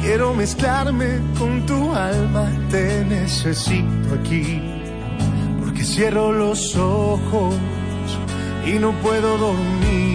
quiero 0.00 0.32
mezclarme 0.32 1.20
con 1.38 1.66
tu 1.66 1.92
alma, 1.92 2.50
te 2.70 3.04
necesito 3.04 4.14
aquí, 4.18 4.62
porque 5.60 5.84
cierro 5.84 6.32
los 6.32 6.74
ojos 6.76 7.54
y 8.66 8.78
no 8.78 8.92
puedo 9.02 9.36
dormir. 9.36 10.13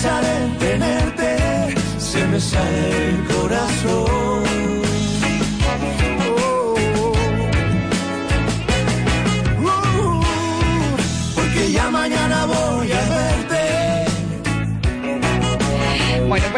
Pensar 0.00 0.24
en 0.24 0.58
tenerte 0.58 1.74
se 1.98 2.24
me 2.26 2.40
sale 2.40 3.08
el 3.08 3.24
corazón. 3.24 4.27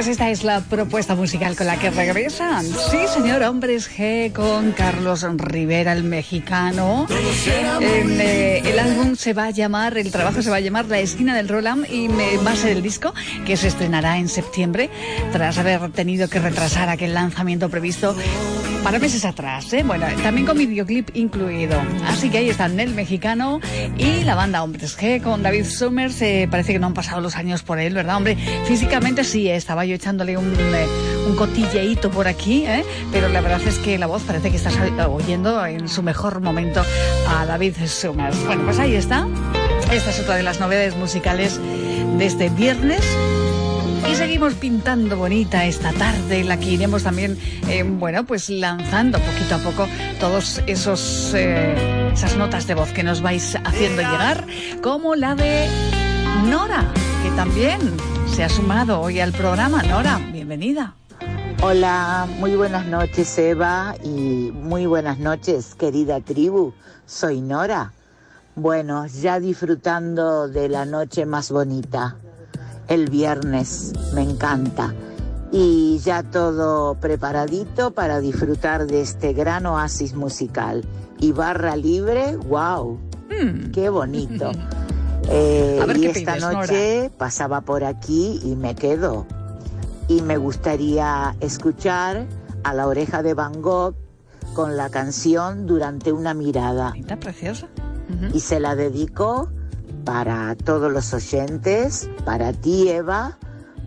Pues 0.01 0.09
esta 0.09 0.31
es 0.31 0.45
la 0.45 0.63
propuesta 0.63 1.15
musical 1.15 1.55
con 1.57 1.67
la 1.67 1.79
que 1.79 1.91
regresan. 1.91 2.65
Sí, 2.65 2.97
señor, 3.13 3.43
Hombres 3.43 3.91
G 3.91 4.33
con 4.33 4.73
Carlos 4.73 5.27
Rivera, 5.37 5.93
el 5.93 6.05
mexicano. 6.05 7.07
El, 7.83 8.19
eh, 8.19 8.63
el 8.65 8.79
álbum 8.79 9.15
se 9.15 9.35
va 9.35 9.45
a 9.45 9.51
llamar, 9.51 9.99
el 9.99 10.11
trabajo 10.11 10.41
se 10.41 10.49
va 10.49 10.57
a 10.57 10.61
llamar 10.61 10.87
La 10.87 11.01
esquina 11.01 11.37
del 11.37 11.49
Roland 11.51 11.85
y 11.93 12.09
me- 12.09 12.39
va 12.39 12.53
a 12.53 12.57
ser 12.57 12.71
el 12.71 12.83
disco 12.83 13.13
que 13.45 13.59
se 13.59 13.69
estrenará 13.69 14.17
en 14.17 14.31
septiembre 14.31 14.89
tras 15.33 15.59
haber 15.59 15.91
tenido 15.93 16.31
que 16.31 16.39
retrasar 16.39 16.89
aquel 16.89 17.13
lanzamiento 17.13 17.69
previsto 17.69 18.17
para 18.83 18.99
meses 18.99 19.25
atrás, 19.25 19.73
¿eh? 19.73 19.83
Bueno, 19.83 20.07
también 20.23 20.47
con 20.47 20.57
videoclip 20.57 21.11
incluido. 21.15 21.81
Así 22.07 22.31
que 22.31 22.39
ahí 22.39 22.49
están 22.49 22.79
el 22.81 22.95
mexicano 22.95 23.61
y 23.99 24.25
la 24.25 24.35
banda 24.35 24.63
Hombres 24.63 24.99
G 24.99 25.23
con 25.23 25.43
David 25.43 25.65
Summers. 25.65 26.21
Eh, 26.23 26.49
parece 26.51 26.73
que 26.73 26.79
no 26.79 26.87
han 26.87 26.95
pasado 26.95 27.21
los 27.21 27.37
años 27.37 27.63
por 27.63 27.79
él, 27.79 27.95
¿verdad, 27.95 28.17
hombre? 28.17 28.37
Físicamente 28.67 29.25
sí, 29.25 29.49
eh, 29.49 29.57
estaba 29.57 29.85
yo 29.85 29.95
echándole 29.95 30.37
un, 30.37 30.53
eh, 30.55 30.87
un 31.29 31.37
cotilleíto 31.37 32.11
por 32.11 32.27
aquí, 32.29 32.65
¿eh? 32.67 32.85
pero 33.13 33.29
la 33.29 33.41
verdad 33.41 33.61
es 33.67 33.79
que 33.79 33.99
la 33.99 34.07
voz 34.07 34.23
parece 34.23 34.51
que 34.51 34.57
estás 34.57 34.75
oyendo 35.09 35.65
en 35.67 35.89
su 35.89 36.03
mejor 36.03 36.41
momento 36.41 36.83
a 37.29 37.47
David 37.47 37.75
Summers. 37.87 38.45
Bueno, 38.47 38.65
pues 38.65 38.79
ahí 38.79 38.95
está. 38.95 39.27
Esta 39.93 40.11
es 40.11 40.21
otra 40.21 40.37
de 40.37 40.43
las 40.43 40.61
novedades 40.61 40.97
musicales 40.97 41.61
de 42.19 42.27
este 42.27 42.49
viernes. 42.49 43.03
Y 44.11 44.17
seguimos 44.17 44.55
pintando 44.55 45.17
bonita 45.17 45.67
esta 45.67 45.93
tarde, 45.93 46.43
la 46.43 46.59
que 46.59 46.71
iremos 46.71 47.05
también, 47.05 47.39
eh, 47.69 47.85
bueno, 47.85 48.25
pues 48.25 48.51
lanzando 48.51 49.21
poquito 49.21 49.55
a 49.55 49.59
poco 49.59 49.87
todos 50.19 50.61
esos 50.67 51.33
eh, 51.33 52.11
esas 52.13 52.37
notas 52.37 52.67
de 52.67 52.75
voz 52.75 52.93
que 52.93 53.05
nos 53.05 53.23
vais 53.23 53.57
haciendo 53.65 54.03
llegar, 54.03 54.45
como 54.83 55.15
la 55.15 55.37
de 55.37 55.69
Nora, 56.49 56.93
que 57.23 57.31
también 57.37 57.79
se 58.27 58.43
ha 58.43 58.49
sumado 58.49 59.01
hoy 59.01 59.21
al 59.21 59.31
programa. 59.31 59.81
Nora, 59.85 60.19
bienvenida. 60.33 60.93
Hola, 61.63 62.27
muy 62.41 62.57
buenas 62.57 62.87
noches 62.87 63.39
Eva 63.39 63.95
y 64.03 64.51
muy 64.53 64.87
buenas 64.87 65.21
noches 65.21 65.77
querida 65.77 66.21
tribu. 66.21 66.75
Soy 67.07 67.41
Nora. 67.41 67.93
Bueno, 68.57 69.07
ya 69.07 69.39
disfrutando 69.39 70.49
de 70.49 70.69
la 70.69 70.85
noche 70.85 71.27
más 71.27 71.53
bonita 71.53 72.17
el 72.91 73.09
viernes, 73.09 73.93
me 74.13 74.23
encanta. 74.23 74.93
Y 75.53 75.99
ya 76.05 76.23
todo 76.23 76.97
preparadito 76.97 77.93
para 77.93 78.21
disfrutar 78.21 78.87
de 78.87 79.01
este 79.01 79.33
gran 79.33 79.65
oasis 79.65 80.15
musical. 80.15 80.85
Y 81.19 81.33
barra 81.33 81.77
libre, 81.77 82.37
wow, 82.37 82.99
qué 83.73 83.89
bonito. 83.89 84.53
Eh, 85.33 85.79
y 85.97 86.07
esta 86.07 86.35
pides, 86.35 86.43
noche 86.43 87.11
pasaba 87.17 87.61
por 87.61 87.85
aquí 87.85 88.41
y 88.43 88.57
me 88.57 88.75
quedo. 88.75 89.27
Y 90.09 90.23
me 90.23 90.39
gustaría 90.39 91.37
escuchar 91.39 92.27
a 92.65 92.75
la 92.75 92.89
oreja 92.89 93.23
de 93.23 93.35
Van 93.35 93.63
Gogh 93.63 93.95
con 94.55 94.77
la 94.77 94.89
canción 94.89 95.67
Durante 95.67 96.11
una 96.11 96.35
mirada. 96.35 96.95
Preciosa. 97.21 97.69
Y 98.33 98.41
se 98.41 98.59
la 98.59 98.75
dedico 98.75 99.51
para 100.11 100.57
todos 100.57 100.91
los 100.91 101.15
oyentes, 101.15 102.11
para 102.25 102.53
ti 102.53 102.89
Eva, 102.89 103.39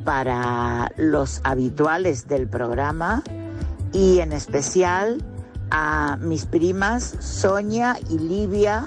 para 0.06 0.90
los 0.96 1.42
habituales 1.44 2.30
del 2.30 2.48
programa 2.48 3.24
y 3.92 4.20
en 4.20 4.32
especial 4.32 5.22
a 5.70 6.16
mis 6.22 6.46
primas 6.46 7.18
Sonia 7.20 7.98
y 8.10 8.20
Livia 8.20 8.86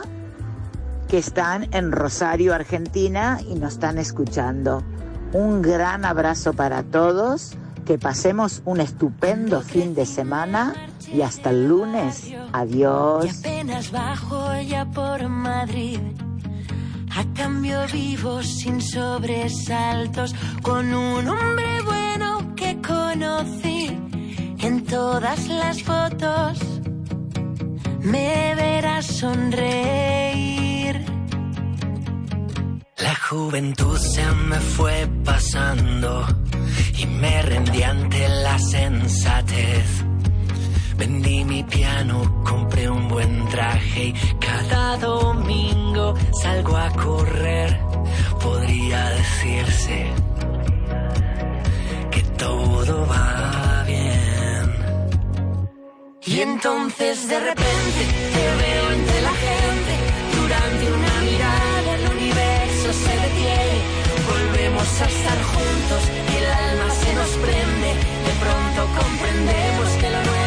que 1.08 1.18
están 1.18 1.68
en 1.74 1.92
Rosario, 1.92 2.54
Argentina 2.54 3.38
y 3.46 3.56
nos 3.56 3.74
están 3.74 3.98
escuchando. 3.98 4.82
Un 5.34 5.60
gran 5.60 6.06
abrazo 6.06 6.54
para 6.54 6.84
todos, 6.84 7.52
que 7.84 7.98
pasemos 7.98 8.62
un 8.64 8.80
estupendo 8.80 9.60
fin 9.60 9.94
de 9.94 10.06
semana 10.06 10.72
y 11.12 11.20
hasta 11.20 11.50
el 11.50 11.68
lunes. 11.68 12.32
Adiós. 12.54 13.26
Y 13.26 13.28
apenas 13.28 13.92
bajo 13.92 14.58
ya 14.62 14.86
por 14.86 15.28
Madrid. 15.28 16.00
A 17.16 17.24
cambio 17.32 17.78
vivo 17.90 18.42
sin 18.42 18.82
sobresaltos 18.82 20.34
con 20.60 20.92
un 20.92 21.26
hombre 21.26 21.80
bueno 21.82 22.54
que 22.54 22.76
conocí 22.82 23.86
en 24.58 24.84
todas 24.84 25.48
las 25.48 25.82
fotos. 25.82 26.58
Me 28.02 28.54
verás 28.54 29.06
sonreír. 29.06 30.94
La 32.98 33.14
juventud 33.14 33.96
se 33.96 34.26
me 34.50 34.60
fue 34.60 35.08
pasando 35.24 36.26
y 36.98 37.06
me 37.06 37.40
rendí 37.40 37.82
ante 37.82 38.28
la 38.28 38.58
sensatez. 38.58 40.04
Vendí 40.96 41.44
mi 41.44 41.62
piano, 41.62 42.42
compré 42.42 42.88
un 42.88 43.06
buen 43.08 43.46
traje 43.48 44.04
y 44.04 44.14
cada 44.40 44.96
domingo 44.96 46.14
salgo 46.42 46.74
a 46.74 46.88
correr. 46.92 47.78
Podría 48.42 49.10
decirse 49.10 50.06
que 52.10 52.22
todo 52.38 53.06
va 53.06 53.84
bien. 53.86 54.64
Y 56.24 56.40
entonces 56.40 57.28
de 57.28 57.40
repente 57.40 58.00
te 58.34 58.44
veo 58.62 58.92
entre 58.92 59.20
la 59.20 59.34
gente. 59.46 59.92
Durante 60.40 60.84
una 60.98 61.14
mirada 61.28 61.94
el 61.98 62.04
universo 62.16 62.88
se 63.04 63.12
detiene. 63.24 63.78
Volvemos 64.32 65.00
a 65.02 65.04
estar 65.04 65.42
juntos 65.52 66.02
y 66.32 66.36
el 66.38 66.46
alma 66.46 66.88
se 66.90 67.14
nos 67.14 67.30
prende. 67.44 67.90
De 68.28 68.34
pronto 68.40 68.80
comprendemos 68.98 69.88
que 70.00 70.10
lo 70.10 70.22
siempre. 70.22 70.45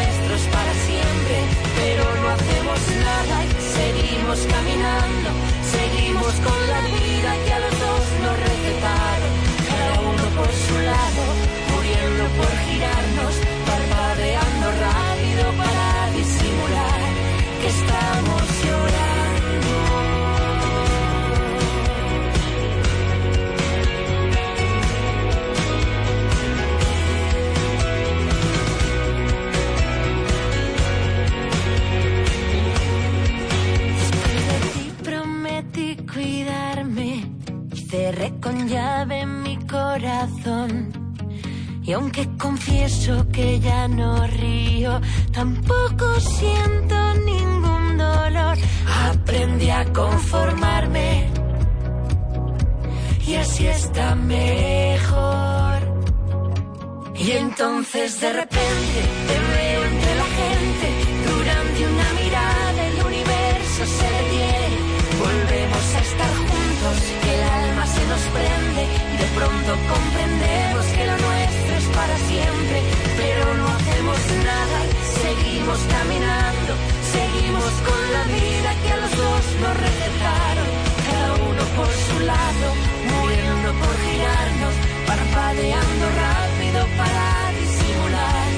Pero 1.80 2.04
no 2.22 2.28
hacemos 2.36 2.80
nada 3.08 3.36
y 3.44 3.50
seguimos 3.76 4.38
caminando. 4.54 5.28
Seguimos 5.76 6.32
con 6.46 6.58
la 6.72 6.80
vida 6.92 7.30
que 7.44 7.52
a 7.52 7.60
los 7.64 7.74
dos 7.84 8.04
nos 8.24 8.36
recetaron. 8.46 9.32
Cada 9.68 10.00
uno 10.12 10.24
por 10.36 10.50
su 10.64 10.76
lado, 10.90 11.22
muriendo 11.72 12.24
por 12.36 12.50
girarnos. 12.66 13.19
Y 41.90 41.92
aunque 41.92 42.28
confieso 42.38 43.26
que 43.32 43.58
ya 43.58 43.88
no 43.88 44.24
río, 44.28 45.00
tampoco 45.32 46.20
siento 46.20 47.14
ningún 47.26 47.98
dolor. 47.98 48.56
Aprendí 49.08 49.70
a 49.70 49.84
conformarme 49.92 51.28
y 53.26 53.34
así 53.34 53.66
está 53.66 54.14
mejor. 54.14 55.78
Y 57.16 57.32
entonces 57.32 58.20
de 58.20 58.34
repente 58.34 59.00
te 59.26 59.36
veo 59.52 59.84
entre 59.90 60.14
la 60.14 60.28
gente, 60.40 60.86
durante 61.26 61.80
una 61.92 62.08
mirada 62.22 62.86
el 62.86 63.04
universo 63.04 63.82
se 63.98 64.08
detiene. 64.16 64.78
Volvemos 65.18 65.94
a 65.96 66.00
estar 66.08 66.34
juntos, 66.36 66.96
que 67.20 67.34
el 67.34 67.42
alma 67.42 67.84
se 67.84 68.06
nos 68.06 68.22
prende 68.36 68.82
y 69.12 69.16
de 69.22 69.28
pronto 69.34 69.70
comprendemos 69.92 70.86
que 70.86 71.06
lo 71.06 71.18
nuestro 71.18 71.30
es 71.34 71.39
para 72.00 72.16
siempre. 72.32 72.78
Pero 73.20 73.44
no 73.60 73.66
hacemos 73.76 74.18
nada, 74.50 74.78
seguimos 75.22 75.78
caminando, 75.96 76.72
seguimos 77.16 77.72
con 77.88 78.00
la 78.16 78.24
vida 78.36 78.70
que 78.82 78.88
a 78.96 78.98
los 79.02 79.12
dos 79.22 79.42
nos 79.62 79.74
recetaron. 79.86 80.68
Cada 81.08 81.30
uno 81.50 81.62
por 81.76 81.90
su 82.06 82.16
lado, 82.32 82.66
muriendo 83.12 83.68
por 83.80 83.94
girarnos, 84.06 84.74
parpadeando 85.10 86.04
rápido 86.24 86.80
para 87.00 87.26
disimular. 87.60 88.48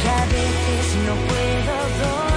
Que 0.00 0.08
a 0.22 0.24
veces 0.36 0.86
no 1.06 1.14
puedo 1.28 1.74
dormir 2.02 2.31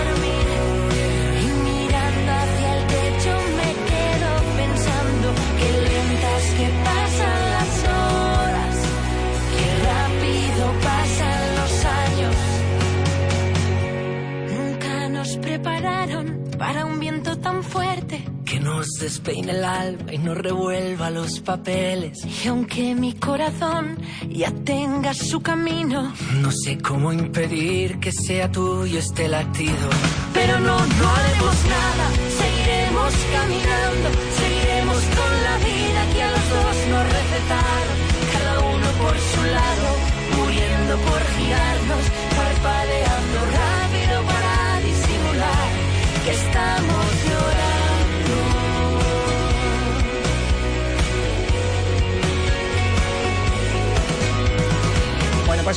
despeine 19.00 19.52
el 19.52 19.64
alma 19.64 20.14
y 20.14 20.18
nos 20.18 20.38
revuelva 20.38 21.10
los 21.10 21.40
papeles. 21.40 22.20
Y 22.44 22.48
aunque 22.48 22.96
mi 22.96 23.14
corazón 23.14 23.98
ya 24.30 24.52
tenga 24.52 25.14
su 25.14 25.42
camino, 25.42 26.14
No 26.42 26.52
sé 26.52 26.78
cómo 26.78 27.12
impedir 27.14 28.00
que 28.00 28.12
sea 28.12 28.52
tuyo 28.52 29.00
este 29.00 29.28
latido. 29.28 29.90
pero 30.34 30.60
no, 30.60 30.78
no 30.78 31.10
haremos 31.10 31.56
nada. 31.76 32.06
Seguiremos 32.42 33.14
caminando, 33.34 34.10
seguiremos 34.40 34.98
con 35.18 35.44
la 35.44 35.58
vida 35.58 36.14
que 36.14 36.24
a 36.24 36.32
los 36.32 36.50
dos 36.50 36.76
nos 36.92 37.04
recetaron. 37.18 37.98
Cada 38.34 38.60
uno 38.60 38.88
por 39.02 39.16
su 39.18 39.44
lado, 39.44 39.88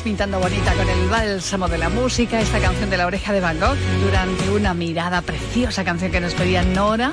pintando 0.09 0.41
bonita 0.41 0.73
con 0.73 0.89
el 0.89 1.07
bálsamo 1.11 1.69
de 1.69 1.77
la 1.77 1.91
música, 1.91 2.41
esta 2.41 2.59
canción 2.61 2.89
de 2.89 2.97
la 2.97 3.07
oreja 3.07 3.31
de 3.35 3.41
Van 3.41 3.61
Gogh, 3.61 3.77
durante 4.03 4.49
una 4.49 4.73
mirada 4.73 5.21
preciosa 5.21 5.85
canción 5.85 6.11
que 6.11 6.19
nos 6.19 6.33
pedía 6.33 6.63
Nora, 6.63 7.11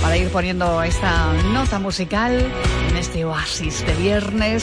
para 0.00 0.16
ir 0.16 0.28
poniendo 0.28 0.80
esta 0.84 1.32
nota 1.52 1.80
musical 1.80 2.46
en 2.90 2.96
este 2.96 3.24
oasis 3.24 3.84
de 3.84 3.92
viernes, 3.94 4.62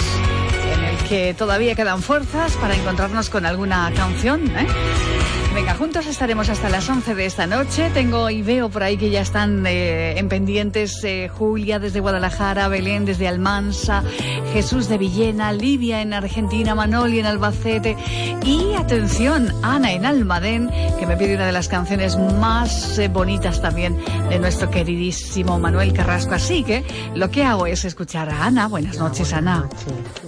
en 0.73 0.85
el 0.85 0.97
que 1.09 1.33
todavía 1.33 1.75
quedan 1.75 2.01
fuerzas 2.01 2.53
para 2.53 2.77
encontrarnos 2.77 3.29
con 3.29 3.45
alguna 3.45 3.91
canción, 3.93 4.47
¿eh? 4.55 4.67
Venga, 5.55 5.73
juntos 5.73 6.05
estaremos 6.05 6.49
hasta 6.49 6.67
las 6.67 6.89
11 6.89 7.15
de 7.15 7.25
esta 7.25 7.47
noche. 7.47 7.89
Tengo 7.93 8.29
y 8.29 8.41
veo 8.41 8.67
por 8.67 8.83
ahí 8.83 8.97
que 8.97 9.09
ya 9.09 9.21
están 9.21 9.65
eh, 9.65 10.19
en 10.19 10.27
pendientes 10.27 11.01
eh, 11.05 11.31
Julia 11.33 11.79
desde 11.79 12.01
Guadalajara, 12.01 12.67
Belén 12.67 13.05
desde 13.05 13.25
Almansa, 13.25 14.03
Jesús 14.51 14.89
de 14.89 14.97
Villena, 14.97 15.53
Lidia 15.53 16.01
en 16.01 16.13
Argentina, 16.13 16.75
Manoli 16.75 17.19
en 17.19 17.25
Albacete 17.25 17.95
y 18.43 18.73
atención, 18.73 19.49
Ana 19.63 19.93
en 19.93 20.05
Almadén, 20.05 20.69
que 20.99 21.07
me 21.07 21.15
pide 21.15 21.35
una 21.35 21.45
de 21.45 21.53
las 21.53 21.69
canciones 21.69 22.17
más 22.17 22.99
eh, 22.99 23.07
bonitas 23.07 23.61
también 23.61 23.97
de 24.27 24.39
nuestro 24.39 24.69
queridísimo 24.69 25.57
Manuel 25.57 25.93
Carrasco. 25.93 26.33
Así 26.33 26.65
que 26.65 26.83
lo 27.15 27.31
que 27.31 27.45
hago 27.45 27.65
es 27.65 27.85
escuchar 27.85 28.29
a 28.29 28.43
Ana. 28.43 28.67
Buenas 28.67 28.97
noches, 28.97 29.31
Ana. 29.31 29.69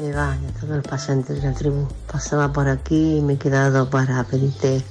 Eva, 0.01 0.37
y 0.41 0.45
a 0.45 0.59
todos 0.61 0.77
los 0.77 0.87
pasantes 0.87 1.41
de 1.41 1.49
la 1.49 1.53
tribu. 1.53 1.85
Pasaba 2.09 2.53
por 2.53 2.69
aquí 2.69 3.17
y 3.17 3.21
me 3.21 3.33
he 3.33 3.37
quedado 3.37 3.89
para 3.89 4.23
pedirte 4.23 4.81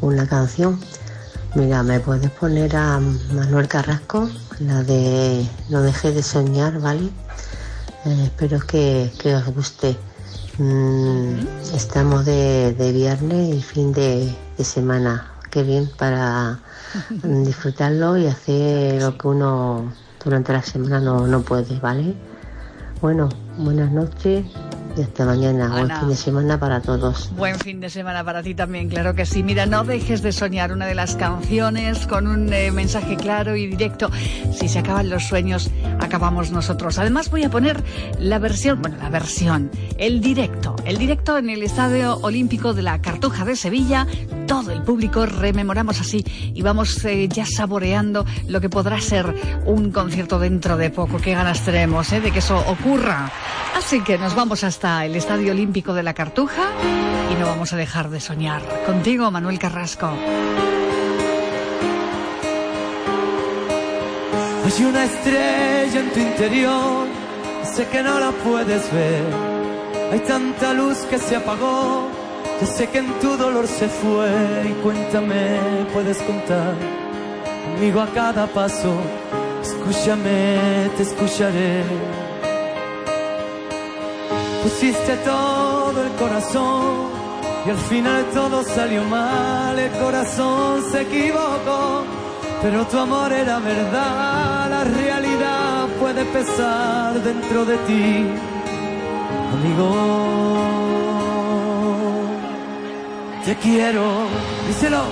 una 0.00 0.26
canción. 0.26 0.78
Mira, 1.54 1.82
me 1.82 2.00
puedes 2.00 2.30
poner 2.30 2.76
a 2.76 3.00
Manuel 3.32 3.68
Carrasco, 3.68 4.28
la 4.60 4.82
de 4.82 5.46
No 5.68 5.82
dejes 5.82 6.14
de 6.14 6.22
soñar, 6.22 6.80
¿vale? 6.80 7.10
Eh, 8.04 8.24
espero 8.24 8.60
que, 8.60 9.12
que 9.20 9.34
os 9.34 9.46
guste. 9.46 9.96
Mm, 10.58 11.40
estamos 11.74 12.24
de, 12.24 12.72
de 12.74 12.92
viernes 12.92 13.54
y 13.54 13.62
fin 13.62 13.92
de, 13.92 14.34
de 14.56 14.64
semana. 14.64 15.32
Qué 15.50 15.62
bien 15.62 15.90
para 15.98 16.60
disfrutarlo 17.22 18.16
y 18.16 18.26
hacer 18.26 19.02
lo 19.02 19.18
que 19.18 19.26
uno 19.26 19.92
durante 20.24 20.52
la 20.52 20.62
semana 20.62 21.00
no, 21.00 21.26
no 21.26 21.42
puede, 21.42 21.80
¿vale? 21.80 22.14
Bueno, 23.00 23.28
buenas 23.58 23.90
noches 23.90 24.44
y 24.96 25.02
hasta 25.02 25.24
mañana. 25.24 25.68
Buen 25.68 25.90
fin 25.90 26.08
de 26.08 26.16
semana 26.16 26.58
para 26.58 26.80
todos. 26.80 27.30
Buen 27.36 27.58
fin 27.58 27.80
de 27.80 27.90
semana 27.90 28.24
para 28.24 28.42
ti 28.42 28.54
también, 28.54 28.88
claro 28.88 29.14
que 29.14 29.26
sí. 29.26 29.42
Mira, 29.42 29.66
no 29.66 29.84
dejes 29.84 30.22
de 30.22 30.32
soñar 30.32 30.72
una 30.72 30.86
de 30.86 30.94
las 30.94 31.16
canciones 31.16 32.06
con 32.06 32.26
un 32.26 32.52
eh, 32.52 32.70
mensaje 32.70 33.16
claro 33.16 33.56
y 33.56 33.66
directo. 33.66 34.10
Si 34.52 34.68
se 34.68 34.78
acaban 34.78 35.10
los 35.10 35.24
sueños, 35.24 35.70
acabamos 36.00 36.50
nosotros. 36.50 36.98
Además 36.98 37.30
voy 37.30 37.44
a 37.44 37.50
poner 37.50 37.82
la 38.18 38.38
versión, 38.38 38.80
bueno, 38.82 38.96
la 38.98 39.08
versión, 39.08 39.70
el 39.98 40.20
directo, 40.20 40.76
el 40.84 40.98
directo 40.98 41.38
en 41.38 41.50
el 41.50 41.62
Estadio 41.62 42.18
Olímpico 42.22 42.74
de 42.74 42.82
la 42.82 43.00
Cartuja 43.00 43.44
de 43.44 43.56
Sevilla. 43.56 44.06
Todo 44.50 44.72
el 44.72 44.82
público 44.82 45.26
rememoramos 45.26 46.00
así 46.00 46.24
y 46.52 46.60
vamos 46.62 47.04
eh, 47.04 47.28
ya 47.28 47.46
saboreando 47.46 48.26
lo 48.48 48.60
que 48.60 48.68
podrá 48.68 49.00
ser 49.00 49.32
un 49.64 49.92
concierto 49.92 50.40
dentro 50.40 50.76
de 50.76 50.90
poco. 50.90 51.18
Qué 51.18 51.34
ganas 51.34 51.64
tenemos 51.64 52.12
eh, 52.12 52.20
de 52.20 52.32
que 52.32 52.40
eso 52.40 52.58
ocurra. 52.66 53.30
Así 53.76 54.00
que 54.00 54.18
nos 54.18 54.34
vamos 54.34 54.64
hasta 54.64 55.06
el 55.06 55.14
Estadio 55.14 55.52
Olímpico 55.52 55.94
de 55.94 56.02
la 56.02 56.14
Cartuja 56.14 56.72
y 57.30 57.40
no 57.40 57.46
vamos 57.46 57.72
a 57.72 57.76
dejar 57.76 58.10
de 58.10 58.18
soñar. 58.18 58.60
Contigo, 58.86 59.30
Manuel 59.30 59.60
Carrasco. 59.60 60.08
Hay 64.64 64.84
una 64.84 65.04
estrella 65.04 66.00
en 66.00 66.10
tu 66.12 66.18
interior, 66.18 67.06
sé 67.62 67.86
que 67.86 68.02
no 68.02 68.18
la 68.18 68.32
puedes 68.32 68.92
ver. 68.92 69.32
Hay 70.10 70.18
tanta 70.26 70.72
luz 70.74 70.98
que 71.08 71.18
se 71.18 71.36
apagó, 71.36 72.10
yo 72.60 72.66
sé 72.66 72.88
que 72.88 72.98
en 72.98 73.12
tu 73.20 73.36
dolor 73.36 73.66
se 73.66 73.88
fue. 73.88 74.30
Y 74.68 74.72
cuéntame, 74.82 75.58
puedes 75.92 76.18
contar 76.18 76.74
conmigo 77.64 78.00
a 78.00 78.06
cada 78.08 78.46
paso. 78.46 78.92
Escúchame, 79.62 80.90
te 80.96 81.02
escucharé. 81.02 81.82
Pusiste 84.62 85.16
todo 85.24 86.02
el 86.02 86.12
corazón 86.12 87.10
y 87.66 87.70
al 87.70 87.78
final 87.78 88.24
todo 88.34 88.62
salió 88.62 89.04
mal. 89.04 89.78
El 89.78 89.90
corazón 89.92 90.82
se 90.90 91.02
equivocó. 91.02 92.04
Pero 92.62 92.86
tu 92.86 92.98
amor 92.98 93.32
era 93.32 93.58
verdad, 93.58 94.68
la 94.68 94.84
realidad 94.84 95.88
puede 95.98 96.26
pesar 96.26 97.14
dentro 97.22 97.64
de 97.64 97.76
ti, 97.78 98.26
amigo. 99.54 100.89
Te 103.44 103.56
quiero, 103.56 104.28
díselo. 104.66 105.02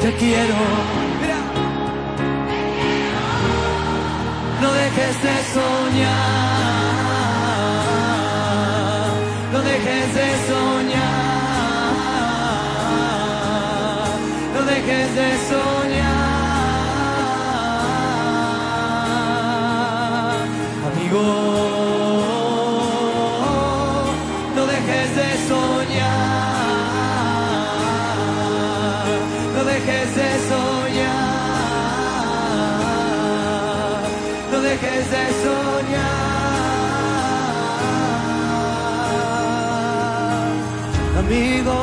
Te 0.00 0.12
quiero. 0.14 0.54
Mira. 1.20 1.38
No 4.60 4.72
dejes 4.72 5.22
de 5.22 5.36
soñar. 5.54 6.62
No 9.52 9.58
dejes 9.60 10.14
de 10.14 10.28
soñar. 10.48 11.22
No 14.54 14.62
dejes 14.62 15.14
de 15.16 15.28
soñar, 15.48 16.22
amigo. 20.86 21.41
Amigo. 41.24 41.76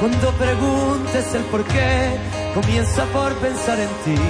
Cuando 0.00 0.30
preguntes 0.32 1.34
el 1.34 1.42
por 1.52 1.64
qué, 1.64 2.18
comienza 2.54 3.04
por 3.06 3.32
pensar 3.34 3.78
en 3.80 3.88
ti. 4.04 4.22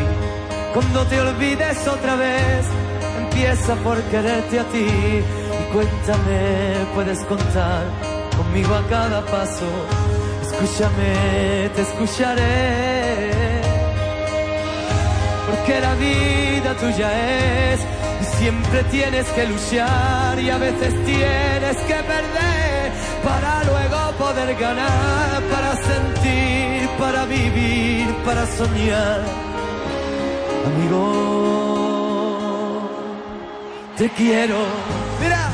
Cuando 0.75 1.05
te 1.07 1.21
olvides 1.21 1.87
otra 1.87 2.17
vez, 2.17 2.67
empieza 3.23 3.75
por 3.77 4.01
quererte 4.05 4.61
a 4.61 4.65
ti. 4.65 4.87
Y 5.61 5.73
cuéntame, 5.73 6.41
puedes 6.95 7.21
contar 7.25 7.85
conmigo 8.37 8.75
a 8.75 8.87
cada 8.89 9.25
paso. 9.27 9.69
Escúchame, 10.43 11.69
te 11.75 11.83
escucharé. 11.83 13.31
Porque 15.51 15.81
la 15.81 15.95
vida 15.95 16.75
tuya 16.81 17.73
es 17.73 17.98
siempre 18.39 18.85
tienes 18.85 19.27
que 19.27 19.47
luchar 19.47 20.39
y 20.39 20.51
a 20.51 20.59
veces 20.59 20.95
tienes 21.05 21.77
que 21.89 21.95
perder 21.95 22.93
para 23.25 23.65
luego 23.65 23.99
poder 24.19 24.55
ganar, 24.57 25.43
para 25.53 25.75
sentir, 25.77 26.89
para 26.99 27.25
vivir, 27.25 28.07
para 28.25 28.47
soñar. 28.47 29.23
Amigo, 30.67 31.03
te 33.97 34.09
quiero. 34.11 34.59
Mira. 35.21 35.51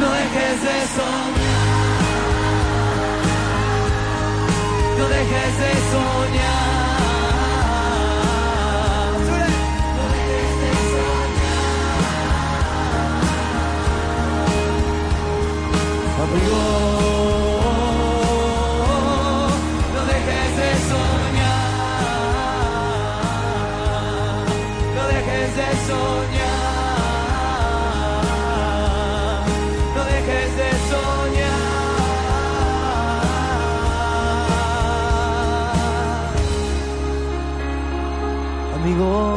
No 0.00 0.08
dejes 0.10 0.62
de 0.62 0.76
soñar. 0.94 1.15
Dejes 5.16 5.58
de 5.62 5.72
soñar. 5.92 7.06
No 9.96 10.04
dejes 10.14 10.52
de 10.62 10.72
soñar. 10.92 11.76
Amigo, 16.22 16.85
soñar. 38.96 39.35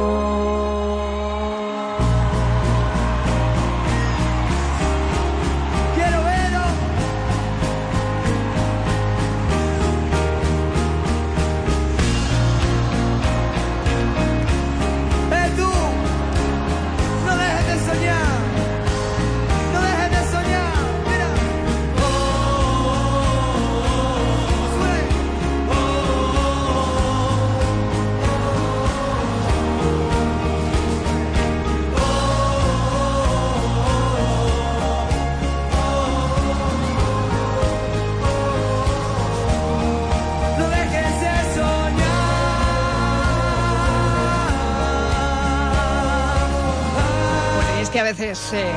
Veces 48.19 48.51
eh, 48.53 48.69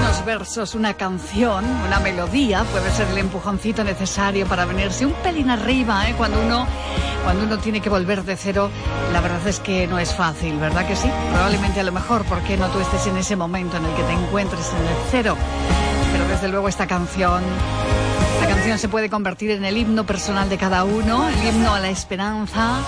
unos 0.00 0.24
versos, 0.24 0.74
una 0.74 0.94
canción, 0.94 1.66
una 1.86 2.00
melodía 2.00 2.64
puede 2.64 2.90
ser 2.90 3.08
el 3.08 3.18
empujoncito 3.18 3.84
necesario 3.84 4.46
para 4.46 4.64
venirse 4.64 5.04
un 5.04 5.12
pelín 5.12 5.50
arriba, 5.50 6.08
¿eh? 6.08 6.14
Cuando 6.16 6.40
uno, 6.40 6.66
cuando 7.22 7.44
uno 7.44 7.58
tiene 7.58 7.82
que 7.82 7.90
volver 7.90 8.24
de 8.24 8.36
cero, 8.36 8.70
la 9.12 9.20
verdad 9.20 9.46
es 9.46 9.60
que 9.60 9.86
no 9.86 9.98
es 9.98 10.14
fácil, 10.14 10.56
¿verdad 10.58 10.86
que 10.88 10.96
sí? 10.96 11.10
Probablemente 11.30 11.80
a 11.80 11.82
lo 11.82 11.92
mejor 11.92 12.24
porque 12.24 12.56
no 12.56 12.68
tú 12.68 12.80
estés 12.80 13.06
en 13.06 13.18
ese 13.18 13.36
momento 13.36 13.76
en 13.76 13.84
el 13.84 13.94
que 13.94 14.02
te 14.02 14.12
encuentres 14.12 14.70
en 14.70 14.86
el 14.86 14.96
cero. 15.10 15.36
Pero 16.12 16.26
desde 16.28 16.48
luego 16.48 16.68
esta 16.68 16.86
canción 16.86 17.42
la 18.40 18.48
canción 18.48 18.78
se 18.78 18.88
puede 18.88 19.10
convertir 19.10 19.50
en 19.50 19.66
el 19.66 19.76
himno 19.76 20.06
personal 20.06 20.48
de 20.48 20.56
cada 20.56 20.84
uno, 20.84 21.28
el 21.28 21.46
himno 21.46 21.74
a 21.74 21.80
la 21.80 21.90
esperanza. 21.90 22.80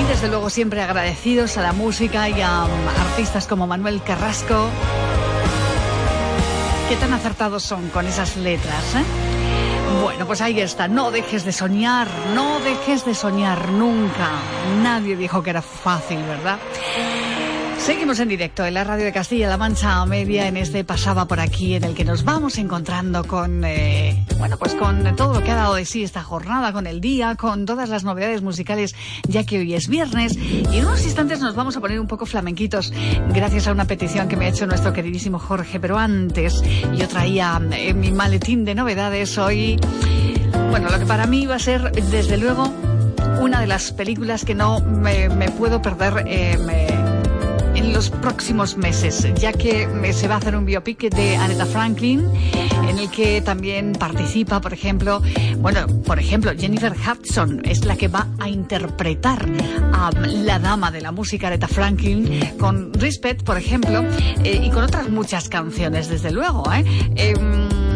Y 0.00 0.04
desde 0.04 0.28
luego 0.28 0.48
siempre 0.50 0.80
agradecidos 0.82 1.58
a 1.58 1.62
la 1.62 1.72
música 1.72 2.28
y 2.28 2.40
a 2.40 2.64
um, 2.64 2.88
artistas 3.10 3.46
como 3.46 3.66
Manuel 3.66 4.02
Carrasco. 4.02 4.68
Qué 6.88 6.96
tan 6.96 7.12
acertados 7.12 7.64
son 7.64 7.88
con 7.90 8.06
esas 8.06 8.36
letras, 8.36 8.94
¿eh? 8.94 9.04
Bueno, 10.02 10.26
pues 10.26 10.40
ahí 10.40 10.60
está. 10.60 10.86
No 10.86 11.10
dejes 11.10 11.44
de 11.44 11.52
soñar, 11.52 12.08
no 12.34 12.60
dejes 12.60 13.04
de 13.04 13.14
soñar 13.14 13.70
nunca. 13.70 14.30
Nadie 14.82 15.16
dijo 15.16 15.42
que 15.42 15.50
era 15.50 15.62
fácil, 15.62 16.22
¿verdad? 16.22 16.58
Seguimos 17.88 18.20
en 18.20 18.28
directo 18.28 18.66
en 18.66 18.74
la 18.74 18.84
radio 18.84 19.06
de 19.06 19.14
Castilla-La 19.14 19.56
Mancha 19.56 20.04
Media 20.04 20.46
en 20.46 20.58
este 20.58 20.84
pasaba 20.84 21.26
por 21.26 21.40
aquí 21.40 21.74
en 21.74 21.84
el 21.84 21.94
que 21.94 22.04
nos 22.04 22.22
vamos 22.22 22.58
encontrando 22.58 23.24
con 23.24 23.64
eh, 23.64 24.26
bueno 24.36 24.58
pues 24.58 24.74
con 24.74 25.16
todo 25.16 25.32
lo 25.32 25.42
que 25.42 25.52
ha 25.52 25.54
dado 25.54 25.74
de 25.74 25.86
sí 25.86 26.04
esta 26.04 26.22
jornada, 26.22 26.74
con 26.74 26.86
el 26.86 27.00
día, 27.00 27.34
con 27.36 27.64
todas 27.64 27.88
las 27.88 28.04
novedades 28.04 28.42
musicales 28.42 28.94
ya 29.26 29.44
que 29.44 29.60
hoy 29.60 29.72
es 29.72 29.88
viernes. 29.88 30.36
Y 30.36 30.76
en 30.76 30.84
unos 30.84 31.02
instantes 31.02 31.40
nos 31.40 31.54
vamos 31.54 31.78
a 31.78 31.80
poner 31.80 31.98
un 31.98 32.06
poco 32.06 32.26
flamenquitos 32.26 32.92
gracias 33.30 33.66
a 33.68 33.72
una 33.72 33.86
petición 33.86 34.28
que 34.28 34.36
me 34.36 34.44
ha 34.44 34.48
hecho 34.48 34.66
nuestro 34.66 34.92
queridísimo 34.92 35.38
Jorge, 35.38 35.80
pero 35.80 35.96
antes 35.96 36.62
yo 36.94 37.08
traía 37.08 37.58
eh, 37.72 37.94
mi 37.94 38.12
maletín 38.12 38.66
de 38.66 38.74
novedades 38.74 39.38
hoy, 39.38 39.80
bueno 40.68 40.90
lo 40.90 40.98
que 40.98 41.06
para 41.06 41.26
mí 41.26 41.46
va 41.46 41.54
a 41.54 41.58
ser 41.58 41.90
desde 41.92 42.36
luego 42.36 42.70
una 43.40 43.62
de 43.62 43.66
las 43.66 43.92
películas 43.92 44.44
que 44.44 44.54
no 44.54 44.80
me, 44.80 45.30
puedo 45.52 45.80
perder 45.80 46.24
eh, 46.26 46.58
en 47.78 47.92
los 47.92 48.10
próximos 48.10 48.76
meses, 48.76 49.24
ya 49.36 49.52
que 49.52 49.84
eh, 49.84 50.12
se 50.12 50.26
va 50.26 50.34
a 50.34 50.38
hacer 50.38 50.56
un 50.56 50.64
biopic 50.64 51.14
de 51.14 51.36
Aretha 51.36 51.64
Franklin, 51.64 52.28
en 52.88 52.98
el 52.98 53.08
que 53.08 53.40
también 53.40 53.92
participa, 53.92 54.60
por 54.60 54.72
ejemplo, 54.72 55.22
bueno, 55.58 55.86
por 56.04 56.18
ejemplo, 56.18 56.50
Jennifer 56.58 56.92
Hudson 56.92 57.62
es 57.64 57.84
la 57.84 57.94
que 57.96 58.08
va 58.08 58.26
a 58.40 58.48
interpretar 58.48 59.46
a 59.92 60.10
la 60.10 60.58
dama 60.58 60.90
de 60.90 61.00
la 61.00 61.12
música 61.12 61.46
Aretha 61.46 61.68
Franklin 61.68 62.56
con 62.58 62.92
Respect, 62.94 63.44
por 63.44 63.56
ejemplo, 63.56 64.04
eh, 64.42 64.60
y 64.60 64.70
con 64.70 64.82
otras 64.82 65.08
muchas 65.08 65.48
canciones, 65.48 66.08
desde 66.08 66.32
luego, 66.32 66.64
¿eh? 66.72 66.84
Em, 67.14 67.87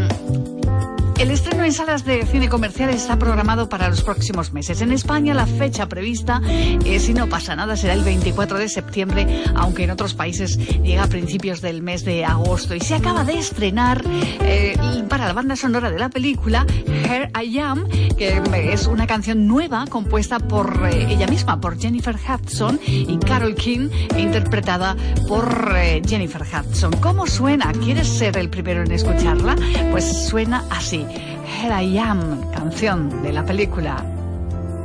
el 1.23 1.31
estreno 1.31 1.63
en 1.63 1.73
salas 1.73 2.05
de 2.05 2.27
cine 2.27 2.49
comerciales 2.49 2.97
está 2.97 3.17
programado 3.17 3.69
para 3.69 3.89
los 3.89 4.03
próximos 4.03 4.53
meses. 4.53 4.81
En 4.81 4.91
España 4.91 5.35
la 5.35 5.47
fecha 5.47 5.89
prevista, 5.89 6.43
eh, 6.85 6.99
si 6.99 7.15
no 7.15 7.29
pasa 7.29 7.55
nada, 7.55 7.77
será 7.77 7.93
el 7.93 8.03
24 8.03 8.59
de 8.59 8.69
septiembre, 8.69 9.45
aunque 9.55 9.85
en 9.85 9.93
otros 9.93 10.15
países 10.15 10.59
llega 10.83 11.05
a 11.05 11.07
principios 11.07 11.61
del 11.61 11.81
mes 11.81 12.05
de 12.05 12.25
agosto. 12.25 12.75
Y 12.75 12.81
se 12.81 12.97
acaba 12.97 13.23
de 13.23 13.39
estrenar 13.39 14.03
eh, 14.09 14.75
para 15.09 15.29
la 15.29 15.33
banda 15.33 15.55
sonora 15.55 15.93
de 15.93 15.99
la 16.01 16.09
película 16.09 16.67
Here 17.05 17.31
I 17.41 17.59
Am, 17.59 17.87
que 18.17 18.73
es 18.73 18.87
una 18.87 19.07
canción 19.07 19.47
nueva 19.47 19.85
compuesta 19.89 20.39
por 20.41 20.89
eh, 20.91 21.07
ella 21.09 21.27
misma, 21.27 21.61
por 21.61 21.79
Jennifer 21.79 22.17
Hudson 22.17 22.81
y 22.85 23.17
Carol 23.19 23.55
King, 23.55 23.91
interpretada 24.17 24.97
por 25.29 25.73
eh, 25.77 26.03
Jennifer 26.05 26.43
Hudson. 26.43 26.93
¿Cómo 27.01 27.27
suena? 27.27 27.73
¿Quieres 27.73 28.09
ser 28.09 28.37
el 28.39 28.49
primero 28.49 28.83
en 28.83 28.91
escucharla? 28.91 29.57
Pues 29.91 30.27
suena 30.27 30.65
así. 30.71 31.05
Here 31.15 31.83
I 31.83 31.99
Am, 31.99 32.51
canción 32.51 33.23
de 33.23 33.33
la 33.33 33.45
película. 33.45 34.05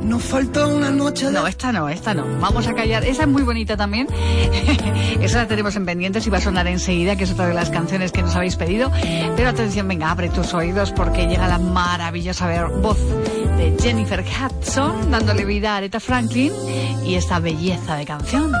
Nos 0.02 0.22
falta 0.22 0.66
una 0.66 0.90
noche 0.90 1.30
No, 1.30 1.46
esta 1.46 1.72
no, 1.72 1.88
esta 1.88 2.14
no. 2.14 2.24
Vamos 2.40 2.66
a 2.68 2.74
callar. 2.74 3.04
Esa 3.04 3.22
es 3.22 3.28
muy 3.28 3.42
bonita 3.42 3.76
también. 3.76 4.06
Esa 5.20 5.38
la 5.38 5.48
tenemos 5.48 5.74
en 5.76 5.86
pendientes 5.86 6.26
y 6.26 6.30
va 6.30 6.38
a 6.38 6.40
sonar 6.40 6.66
enseguida, 6.68 7.16
que 7.16 7.24
es 7.24 7.32
otra 7.32 7.48
de 7.48 7.54
las 7.54 7.70
canciones 7.70 8.12
que 8.12 8.22
nos 8.22 8.34
habéis 8.36 8.56
pedido. 8.56 8.92
Pero 9.36 9.48
atención, 9.48 9.88
venga, 9.88 10.10
abre 10.10 10.28
tus 10.28 10.54
oídos 10.54 10.92
porque 10.92 11.26
llega 11.26 11.48
la 11.48 11.58
maravillosa 11.58 12.66
voz 12.66 12.98
de 13.56 13.76
Jennifer 13.80 14.24
Hudson 14.24 15.10
dándole 15.10 15.44
vida 15.44 15.74
a 15.74 15.76
Aretha 15.78 16.00
Franklin 16.00 16.52
y 17.04 17.14
esta 17.14 17.40
belleza 17.40 17.96
de 17.96 18.06
canción. 18.06 18.52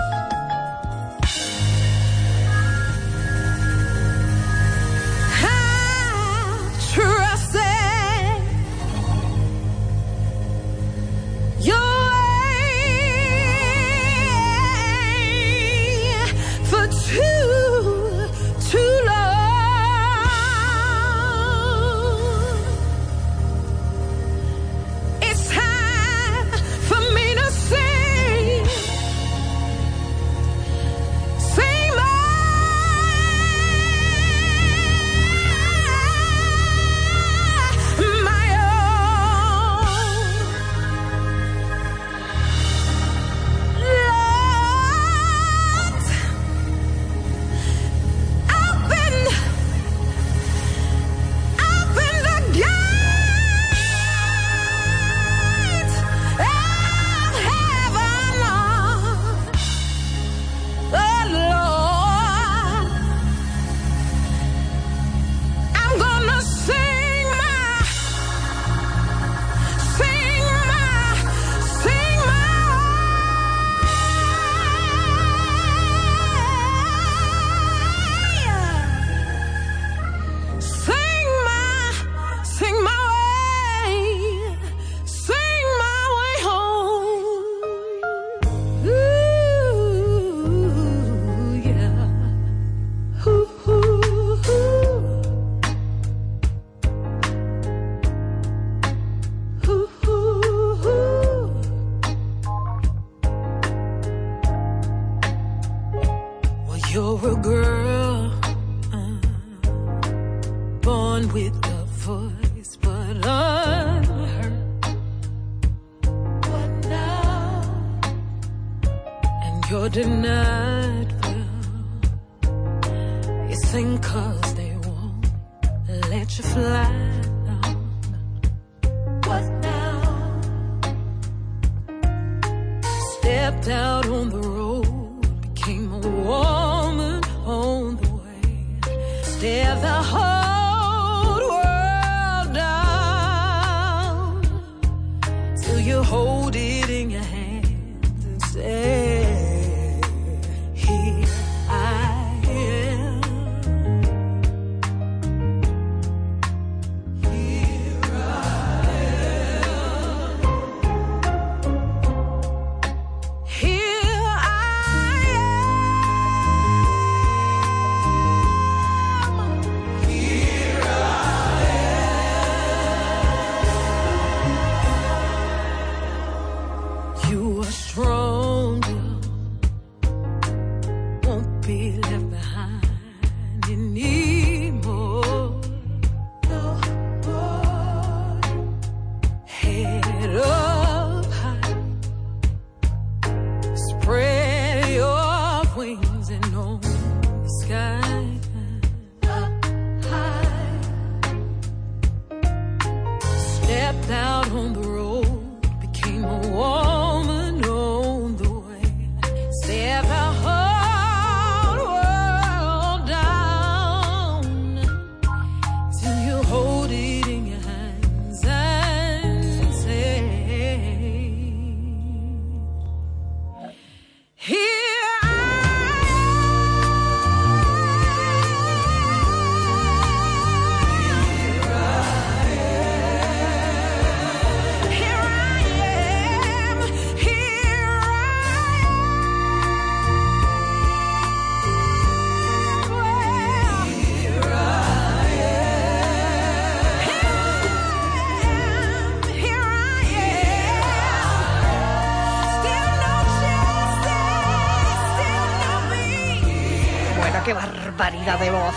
Stepped 133.48 133.68
out 133.68 134.06
on 134.08 134.28
the 134.28 134.40
road, 134.40 135.22
became 135.40 135.90
a 135.90 135.98
woman 136.00 137.24
on 137.46 137.96
the 137.96 138.10
way. 138.16 139.22
Stare 139.22 139.74
the 139.76 140.02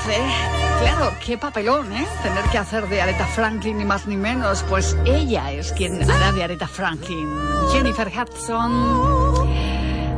Claro, 0.03 1.13
qué 1.23 1.37
papelón, 1.37 1.91
¿eh? 1.93 2.07
Tener 2.23 2.43
que 2.45 2.57
hacer 2.57 2.87
de 2.87 3.01
Aretha 3.01 3.25
Franklin 3.27 3.77
ni 3.77 3.85
más 3.85 4.07
ni 4.07 4.17
menos. 4.17 4.63
Pues 4.63 4.97
ella 5.05 5.51
es 5.51 5.71
quien 5.73 6.09
hará 6.09 6.31
de 6.31 6.43
Aretha 6.43 6.67
Franklin. 6.67 7.29
Jennifer 7.71 8.07
Hudson. 8.07 9.47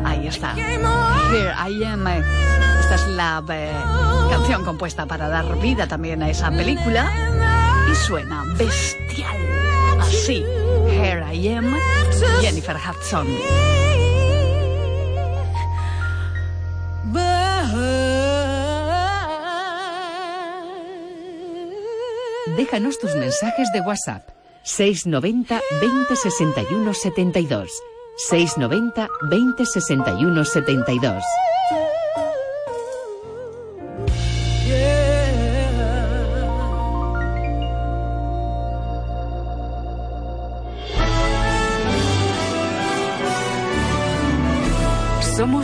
Ahí 0.05 0.27
está. 0.27 0.53
Here 1.31 1.53
I 1.67 1.83
am. 1.83 2.07
Esta 2.07 2.95
es 2.95 3.07
la 3.07 3.43
eh, 3.49 3.71
canción 4.29 4.63
compuesta 4.63 5.05
para 5.05 5.27
dar 5.27 5.59
vida 5.59 5.87
también 5.87 6.23
a 6.23 6.29
esa 6.29 6.49
película. 6.49 7.11
Y 7.91 7.95
suena 7.95 8.43
bestial. 8.57 9.37
Así. 9.99 10.45
Here 10.87 11.23
I 11.33 11.55
am. 11.55 11.75
Jennifer 12.41 12.77
Hudson. 12.77 13.27
Déjanos 22.57 22.99
tus 22.99 23.15
mensajes 23.15 23.71
de 23.73 23.79
WhatsApp 23.81 24.29
690 24.63 25.59
20 25.81 26.15
61 26.15 26.93
72. 26.93 27.71
690 28.17 29.07
20 29.23 29.65
61 29.65 30.45
72. 30.45 31.23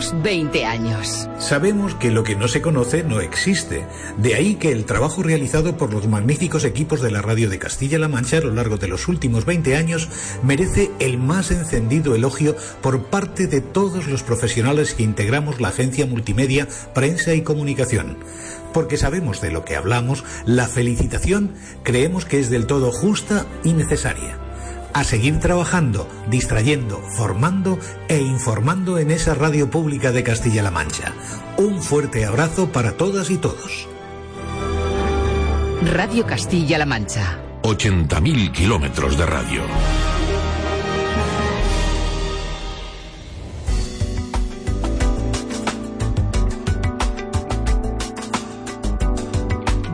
Somos 0.00 0.22
20 0.22 0.64
años. 0.64 1.28
Sabemos 1.38 1.94
que 1.94 2.10
lo 2.10 2.22
que 2.22 2.34
no 2.34 2.48
se 2.48 2.62
conoce 2.62 3.02
no 3.02 3.20
existe. 3.20 3.84
De 4.16 4.34
ahí 4.34 4.54
que 4.54 4.72
el 4.72 4.86
trabajo 4.86 5.22
realizado 5.22 5.76
por 5.76 5.92
los 5.92 6.08
magníficos 6.08 6.64
equipos 6.64 7.02
de 7.02 7.10
la 7.10 7.20
radio 7.20 7.50
de 7.50 7.58
Castilla-La 7.58 8.08
Mancha 8.08 8.38
a 8.38 8.40
lo 8.40 8.54
largo 8.54 8.78
de 8.78 8.88
los 8.88 9.08
últimos 9.08 9.44
20 9.44 9.76
años 9.76 10.08
merece 10.42 10.90
el 11.00 11.18
más 11.18 11.50
encendido 11.50 12.14
elogio 12.14 12.56
por 12.80 13.04
parte 13.04 13.46
de 13.46 13.60
todos 13.60 14.06
los 14.06 14.22
profesionales 14.22 14.94
que 14.94 15.02
integramos 15.02 15.60
la 15.60 15.68
agencia 15.68 16.06
multimedia, 16.06 16.66
prensa 16.94 17.34
y 17.34 17.42
comunicación. 17.42 18.16
Porque 18.72 18.96
sabemos 18.96 19.42
de 19.42 19.50
lo 19.50 19.66
que 19.66 19.76
hablamos, 19.76 20.24
la 20.46 20.66
felicitación 20.66 21.52
creemos 21.82 22.24
que 22.24 22.38
es 22.38 22.48
del 22.48 22.66
todo 22.66 22.90
justa 22.90 23.44
y 23.64 23.74
necesaria 23.74 24.49
a 24.92 25.04
seguir 25.04 25.38
trabajando, 25.38 26.08
distrayendo, 26.28 27.00
formando 27.16 27.78
e 28.08 28.18
informando 28.18 28.98
en 28.98 29.10
esa 29.10 29.34
radio 29.34 29.70
pública 29.70 30.12
de 30.12 30.22
Castilla-La 30.22 30.70
Mancha. 30.70 31.12
Un 31.56 31.82
fuerte 31.82 32.24
abrazo 32.24 32.72
para 32.72 32.92
todas 32.92 33.30
y 33.30 33.38
todos. 33.38 33.88
Radio 35.82 36.26
Castilla-La 36.26 36.86
Mancha. 36.86 37.38
80.000 37.62 38.52
kilómetros 38.52 39.16
de 39.16 39.26
radio. 39.26 39.62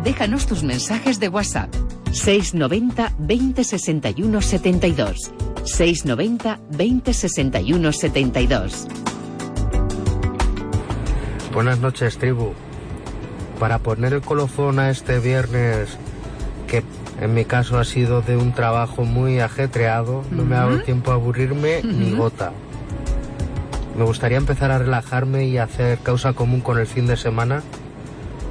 Déjanos 0.04 0.46
tus 0.46 0.62
mensajes 0.62 1.18
de 1.18 1.28
WhatsApp 1.28 1.85
690 2.16 3.12
20 3.18 3.64
61 3.64 4.40
72. 4.40 5.32
690 5.64 6.60
20 6.70 7.12
61 7.12 7.92
72. 7.92 8.88
Buenas 11.52 11.78
noches, 11.80 12.16
tribu. 12.16 12.54
Para 13.60 13.78
poner 13.78 14.14
el 14.14 14.22
colofón 14.22 14.78
a 14.78 14.90
este 14.90 15.18
viernes, 15.18 15.98
que 16.66 16.82
en 17.20 17.34
mi 17.34 17.44
caso 17.44 17.78
ha 17.78 17.84
sido 17.84 18.22
de 18.22 18.36
un 18.36 18.52
trabajo 18.52 19.04
muy 19.04 19.40
ajetreado, 19.40 20.24
no 20.30 20.44
me 20.44 20.56
ha 20.56 20.60
dado 20.60 20.80
tiempo 20.82 21.10
a 21.10 21.14
aburrirme 21.14 21.82
ni 21.82 22.12
gota. 22.12 22.52
Me 23.96 24.04
gustaría 24.04 24.38
empezar 24.38 24.70
a 24.70 24.78
relajarme 24.78 25.46
y 25.46 25.58
hacer 25.58 25.98
causa 25.98 26.32
común 26.32 26.60
con 26.60 26.78
el 26.78 26.86
fin 26.86 27.06
de 27.06 27.16
semana, 27.16 27.62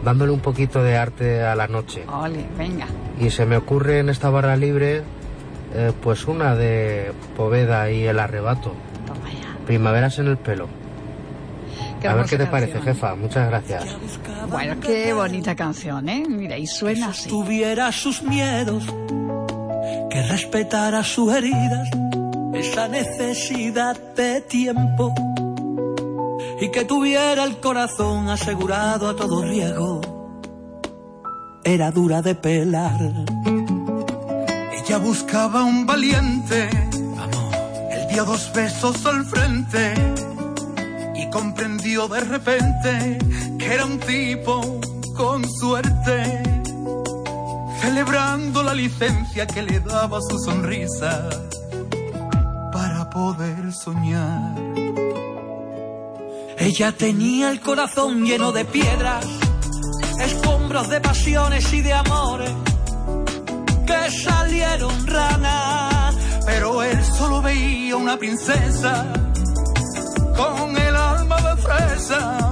dándole 0.05 0.31
un 0.31 0.39
poquito 0.39 0.83
de 0.83 0.95
arte 0.95 1.41
a 1.41 1.55
la 1.55 1.67
noche. 1.67 2.05
Ole, 2.07 2.45
venga. 2.57 2.85
Y 3.19 3.31
se 3.31 3.45
me 3.45 3.57
ocurre 3.57 3.99
en 3.99 4.09
esta 4.09 4.29
barra 4.29 4.55
libre, 4.55 5.01
eh, 5.73 5.91
pues 6.01 6.27
una 6.27 6.55
de 6.55 7.11
Poveda 7.35 7.91
y 7.91 8.05
el 8.05 8.19
arrebato. 8.19 8.73
Primaveras 9.65 10.19
en 10.19 10.27
el 10.27 10.37
pelo. 10.37 10.67
Qué 11.99 12.07
a 12.07 12.13
ver 12.13 12.27
qué 12.27 12.37
te 12.37 12.45
parece, 12.45 12.73
canción. 12.73 12.95
jefa. 12.95 13.15
Muchas 13.15 13.49
gracias. 13.49 13.97
Bueno, 14.47 14.79
qué 14.79 15.11
bonita 15.11 15.55
canción, 15.55 16.07
¿eh? 16.07 16.23
Mira, 16.29 16.55
y 16.55 16.67
suena 16.67 17.07
así. 17.07 17.27
tuviera 17.27 17.91
sus 17.91 18.21
miedos, 18.21 18.85
que 20.11 20.21
respetara 20.29 21.03
sus 21.03 21.33
heridas, 21.33 21.89
esa 22.53 22.87
necesidad 22.87 23.97
de 24.15 24.41
tiempo 24.41 25.15
y 26.59 26.69
que 26.69 26.85
tuviera 26.85 27.43
el 27.43 27.59
corazón 27.59 28.29
asegurado 28.29 29.09
a 29.09 29.15
todo 29.15 29.43
riesgo. 29.43 30.01
Era 31.63 31.91
dura 31.91 32.21
de 32.21 32.35
pelar. 32.35 32.99
Ella 34.71 34.97
buscaba 34.99 35.63
un 35.63 35.85
valiente. 35.85 36.69
Él 37.91 38.07
dio 38.09 38.23
dos 38.23 38.51
besos 38.53 39.05
al 39.05 39.25
frente. 39.25 39.93
Y 41.15 41.29
comprendió 41.29 42.07
de 42.07 42.21
repente 42.21 43.17
que 43.57 43.73
era 43.73 43.85
un 43.85 43.99
tipo 43.99 44.61
con 45.15 45.43
suerte. 45.49 46.43
Celebrando 47.81 48.63
la 48.63 48.73
licencia 48.73 49.45
que 49.47 49.61
le 49.61 49.79
daba 49.79 50.19
su 50.21 50.37
sonrisa. 50.39 51.29
Para 52.71 53.09
poder 53.09 53.73
soñar. 53.73 54.84
Ella 56.65 56.91
tenía 56.91 57.51
el 57.51 57.59
corazón 57.61 58.25
lleno 58.25 58.51
de 58.51 58.65
piedras, 58.65 59.23
escombros 60.19 60.89
de 60.89 60.99
pasiones 60.99 61.71
y 61.71 61.81
de 61.81 61.93
amores 61.93 62.51
que 63.85 64.09
salieron 64.09 65.05
ranas. 65.05 66.15
Pero 66.47 66.81
él 66.81 67.05
solo 67.05 67.43
veía 67.43 67.95
una 67.95 68.17
princesa 68.17 69.05
con 70.35 70.75
el 70.75 70.95
alma 70.95 71.39
de 71.39 71.61
fresa 71.61 72.44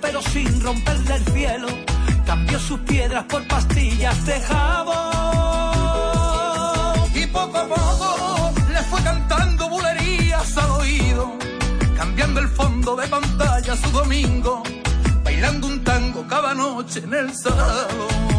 pero 0.00 0.22
sin 0.22 0.60
romperle 0.60 1.16
el 1.16 1.24
cielo. 1.26 1.68
Cambió 2.26 2.58
sus 2.58 2.80
piedras 2.80 3.24
por 3.24 3.46
pastillas 3.46 4.24
de 4.26 4.40
jabón. 4.40 4.94
Y 7.14 7.26
poco 7.26 7.58
a 7.58 7.68
poco 7.68 8.52
le 8.72 8.82
fue 8.82 9.02
cantando 9.02 9.68
bulerías 9.68 10.56
al 10.56 10.70
oído. 10.70 11.32
Cambiando 11.96 12.40
el 12.40 12.48
fondo 12.48 12.96
de 12.96 13.06
pantalla 13.08 13.76
su 13.76 13.90
domingo. 13.90 14.62
Bailando 15.22 15.66
un 15.66 15.84
tango 15.84 16.26
cada 16.28 16.54
noche 16.54 17.00
en 17.04 17.14
el 17.14 17.34
salón. 17.34 18.34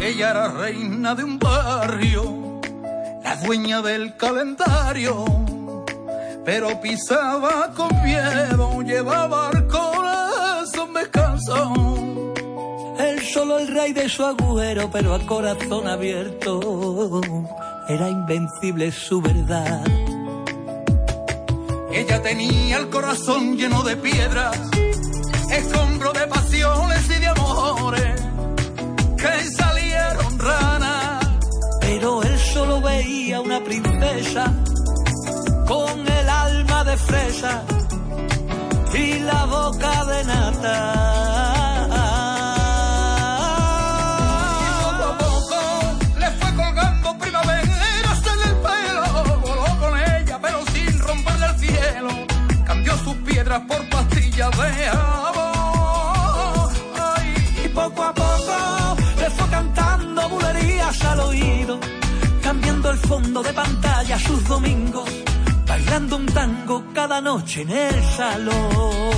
Ella 0.00 0.30
era 0.30 0.48
reina 0.48 1.14
de 1.14 1.24
un 1.24 1.38
barrio, 1.38 2.33
dueña 3.44 3.82
del 3.82 4.16
calendario, 4.16 5.24
pero 6.44 6.80
pisaba 6.80 7.70
con 7.76 7.90
miedo, 8.02 8.80
llevaba 8.82 9.50
el 9.52 9.66
corazón 9.66 10.94
descanso. 10.94 11.94
Él 12.98 13.20
solo 13.32 13.58
el 13.58 13.68
rey 13.68 13.92
de 13.92 14.08
su 14.08 14.24
agüero, 14.24 14.90
pero 14.90 15.14
a 15.14 15.26
corazón 15.26 15.88
abierto, 15.88 17.20
era 17.88 18.08
invencible 18.08 18.90
su 18.92 19.20
verdad. 19.20 19.84
Ella 21.92 22.22
tenía 22.22 22.78
el 22.78 22.88
corazón 22.88 23.56
lleno 23.56 23.82
de 23.82 23.96
piedras, 23.96 24.58
escombro 25.50 26.12
de 26.12 26.26
pasiones 26.26 27.04
y 27.10 27.20
de 27.20 27.26
amores 27.26 28.22
que 29.16 29.50
salieron 29.52 30.38
ranas. 30.38 31.24
Pero 31.80 32.22
él 32.22 32.33
solo 32.54 32.80
veía 32.80 33.40
una 33.40 33.58
princesa 33.64 34.44
con 35.66 36.06
el 36.06 36.28
alma 36.28 36.84
de 36.84 36.96
fresa 36.96 37.64
y 38.94 39.18
la 39.18 39.44
boca 39.46 40.04
de 40.04 40.24
nata. 40.24 41.53
Fondo 63.06 63.42
de 63.42 63.52
pantalla 63.52 64.18
sus 64.18 64.46
domingos. 64.48 65.08
Bailando 65.66 66.16
un 66.16 66.26
tango 66.26 66.84
cada 66.94 67.20
noche 67.20 67.62
en 67.62 67.70
el 67.70 68.04
salón. 68.16 69.14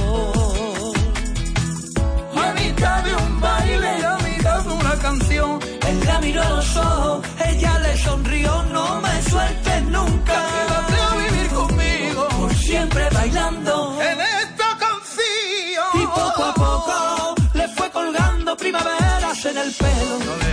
A 2.87 3.03
de 3.03 3.14
un 3.16 3.41
baile, 3.41 4.07
a 4.07 4.16
mitad 4.18 4.62
de 4.62 4.70
una 4.70 4.95
canción, 4.97 5.59
él 5.89 6.01
la 6.07 6.20
miró 6.20 6.43
a 6.43 6.51
los 6.51 6.76
ojos, 6.76 7.26
ella 7.45 7.78
le 7.80 7.97
sonrió, 7.97 8.62
no 8.64 9.01
me 9.01 9.22
sueltes 9.22 9.82
nunca. 9.84 10.37
Quédate 10.53 10.99
vivir 11.22 11.49
conmigo, 11.51 12.28
por 12.39 12.55
siempre 12.55 13.09
bailando 13.11 13.99
en 14.01 14.20
esta 14.20 14.68
canción. 14.78 15.91
Y 15.95 16.07
poco 16.07 16.45
a 16.45 16.55
poco 16.55 17.34
le 17.55 17.68
fue 17.68 17.91
colgando 17.91 18.57
primaveras 18.57 19.45
en 19.47 19.57
el 19.59 19.72
pelo. 19.72 20.45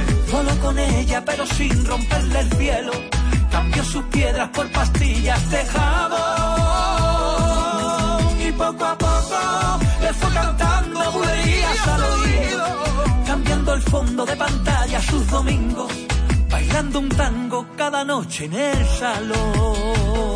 Con 0.63 0.79
ella, 0.79 1.23
pero 1.25 1.45
sin 1.45 1.85
romperle 1.85 2.39
el 2.39 2.51
cielo. 2.53 2.91
Cambió 3.51 3.83
sus 3.83 4.05
piedras 4.05 4.49
por 4.49 4.71
pastillas 4.71 5.49
de 5.51 5.65
jabón. 5.65 6.21
Y 8.47 8.51
poco 8.53 8.85
a 8.85 8.97
poco 8.97 9.79
le 10.01 10.13
fue 10.13 10.33
cantando 10.33 11.11
bulerías 11.11 11.87
al 11.87 12.03
oído. 12.03 12.65
Cambiando 13.27 13.73
el 13.73 13.81
fondo 13.81 14.25
de 14.25 14.35
pantalla 14.37 15.01
sus 15.01 15.27
domingos. 15.27 15.91
Bailando 16.49 16.99
un 16.99 17.09
tango 17.09 17.67
cada 17.75 18.05
noche 18.05 18.45
en 18.45 18.53
el 18.53 18.87
salón. 18.87 20.32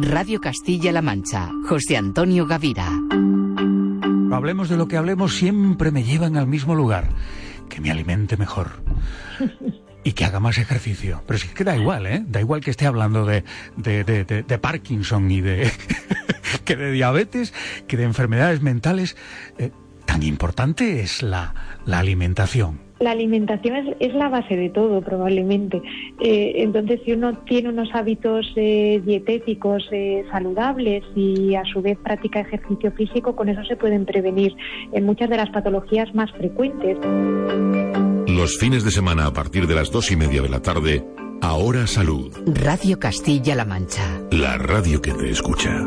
Radio 0.00 0.40
Castilla-La 0.40 1.02
Mancha. 1.02 1.50
José 1.68 1.96
Antonio 1.96 2.46
Gavira. 2.46 2.88
Hablemos 4.32 4.68
de 4.68 4.76
lo 4.76 4.86
que 4.88 4.96
hablemos, 4.96 5.34
siempre 5.36 5.90
me 5.90 6.04
llevan 6.04 6.36
al 6.36 6.46
mismo 6.46 6.74
lugar. 6.74 7.08
Que 7.68 7.80
me 7.80 7.90
alimente 7.90 8.36
mejor. 8.36 8.82
Y 10.04 10.12
que 10.12 10.24
haga 10.24 10.40
más 10.40 10.58
ejercicio. 10.58 11.22
Pero 11.26 11.36
es 11.36 11.44
que 11.44 11.64
da 11.64 11.76
igual, 11.76 12.06
¿eh? 12.06 12.24
Da 12.26 12.40
igual 12.40 12.60
que 12.60 12.70
esté 12.70 12.86
hablando 12.86 13.26
de- 13.26 13.44
de 13.76 14.58
Parkinson 14.58 15.30
y 15.30 15.40
de... 15.40 15.70
que 16.64 16.76
de 16.76 16.92
diabetes, 16.92 17.52
que 17.86 17.96
de 17.96 18.04
enfermedades 18.04 18.62
mentales. 18.62 19.16
Eh, 19.58 19.70
tan 20.06 20.22
importante 20.22 21.00
es 21.00 21.22
la, 21.22 21.54
la 21.84 21.98
alimentación. 21.98 22.80
La 23.00 23.12
alimentación 23.12 23.76
es, 23.76 23.96
es 24.00 24.14
la 24.14 24.28
base 24.28 24.56
de 24.56 24.70
todo, 24.70 25.00
probablemente. 25.02 25.80
Eh, 26.20 26.54
entonces, 26.56 27.00
si 27.04 27.12
uno 27.12 27.38
tiene 27.44 27.68
unos 27.68 27.90
hábitos 27.94 28.46
eh, 28.56 29.00
dietéticos 29.04 29.88
eh, 29.92 30.24
saludables 30.32 31.04
y 31.14 31.54
a 31.54 31.64
su 31.64 31.80
vez 31.80 31.96
practica 31.98 32.40
ejercicio 32.40 32.90
físico, 32.92 33.36
con 33.36 33.48
eso 33.48 33.62
se 33.64 33.76
pueden 33.76 34.04
prevenir 34.04 34.54
en 34.92 35.04
muchas 35.04 35.30
de 35.30 35.36
las 35.36 35.50
patologías 35.50 36.12
más 36.14 36.30
frecuentes. 36.32 36.98
Los 38.26 38.58
fines 38.58 38.84
de 38.84 38.90
semana 38.90 39.26
a 39.26 39.32
partir 39.32 39.66
de 39.66 39.74
las 39.74 39.90
dos 39.90 40.10
y 40.10 40.16
media 40.16 40.42
de 40.42 40.48
la 40.48 40.60
tarde, 40.60 41.04
Ahora 41.40 41.86
Salud, 41.86 42.36
Radio 42.46 42.98
Castilla-La 42.98 43.64
Mancha. 43.64 44.20
la 44.32 44.58
radio 44.58 45.00
que 45.00 45.12
te 45.12 45.30
escucha. 45.30 45.86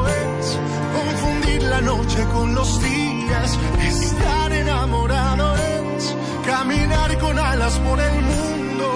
noche 1.81 2.25
con 2.33 2.55
los 2.55 2.81
días. 2.81 3.57
Estar 3.79 4.51
enamorado 4.51 5.55
es 5.55 6.15
caminar 6.45 7.17
con 7.19 7.37
alas 7.37 7.73
por 7.79 7.99
el 7.99 8.21
mundo. 8.21 8.87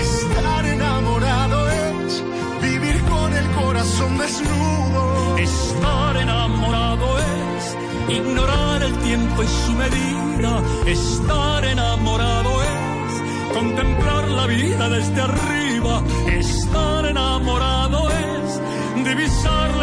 Estar 0.00 0.64
enamorado 0.66 1.70
es 1.70 2.22
vivir 2.62 3.00
con 3.04 3.32
el 3.32 3.46
corazón 3.52 4.18
desnudo. 4.18 5.36
Estar 5.38 6.16
enamorado 6.16 7.06
es 7.18 8.16
ignorar 8.16 8.82
el 8.82 8.94
tiempo 8.98 9.42
y 9.42 9.46
su 9.46 9.72
medida. 9.72 10.62
Estar 10.86 11.64
enamorado 11.64 12.50
es 12.62 13.54
contemplar 13.54 14.28
la 14.28 14.46
vida 14.46 14.88
desde 14.88 15.20
arriba. 15.20 16.02
Estar 16.26 17.06
enamorado 17.06 18.10
es 18.10 18.33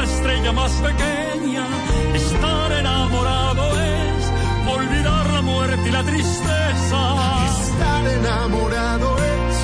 estrella 0.04 0.52
más 0.52 0.72
pequeña. 0.74 1.66
Estar 2.14 2.72
enamorado 2.72 3.64
es 3.80 4.24
olvidar 4.68 5.26
la 5.32 5.42
muerte 5.42 5.88
y 5.88 5.92
la 5.92 6.04
tristeza. 6.04 7.00
Estar 7.52 8.08
enamorado 8.08 9.18
es 9.18 9.56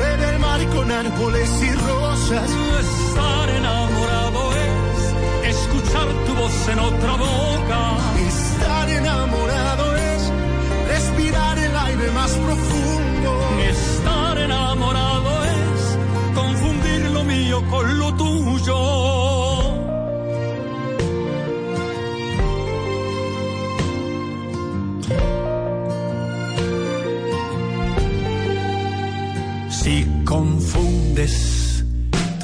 ver 0.00 0.20
el 0.30 0.38
mar 0.38 0.60
con 0.74 0.90
árboles 0.90 1.50
y 1.62 1.72
rosas. 1.72 2.50
Estar 2.80 3.50
enamorado 3.50 4.42
es 4.52 5.54
escuchar 5.54 6.08
tu 6.26 6.34
voz 6.34 6.68
en 6.68 6.78
otra 6.78 7.12
boca. 7.16 7.80
Estar 8.28 8.88
enamorado 8.88 9.96
es 9.96 10.32
respirar 10.88 11.58
el 11.58 11.76
aire 11.76 12.10
más 12.12 12.32
profundo. 12.32 13.30
Estar 13.70 14.38
enamorado 14.38 15.44
es 15.44 15.98
confundir 16.34 17.10
lo 17.10 17.24
mío 17.24 17.62
con 17.70 17.98
lo 17.98 18.14
tuyo. 18.14 18.99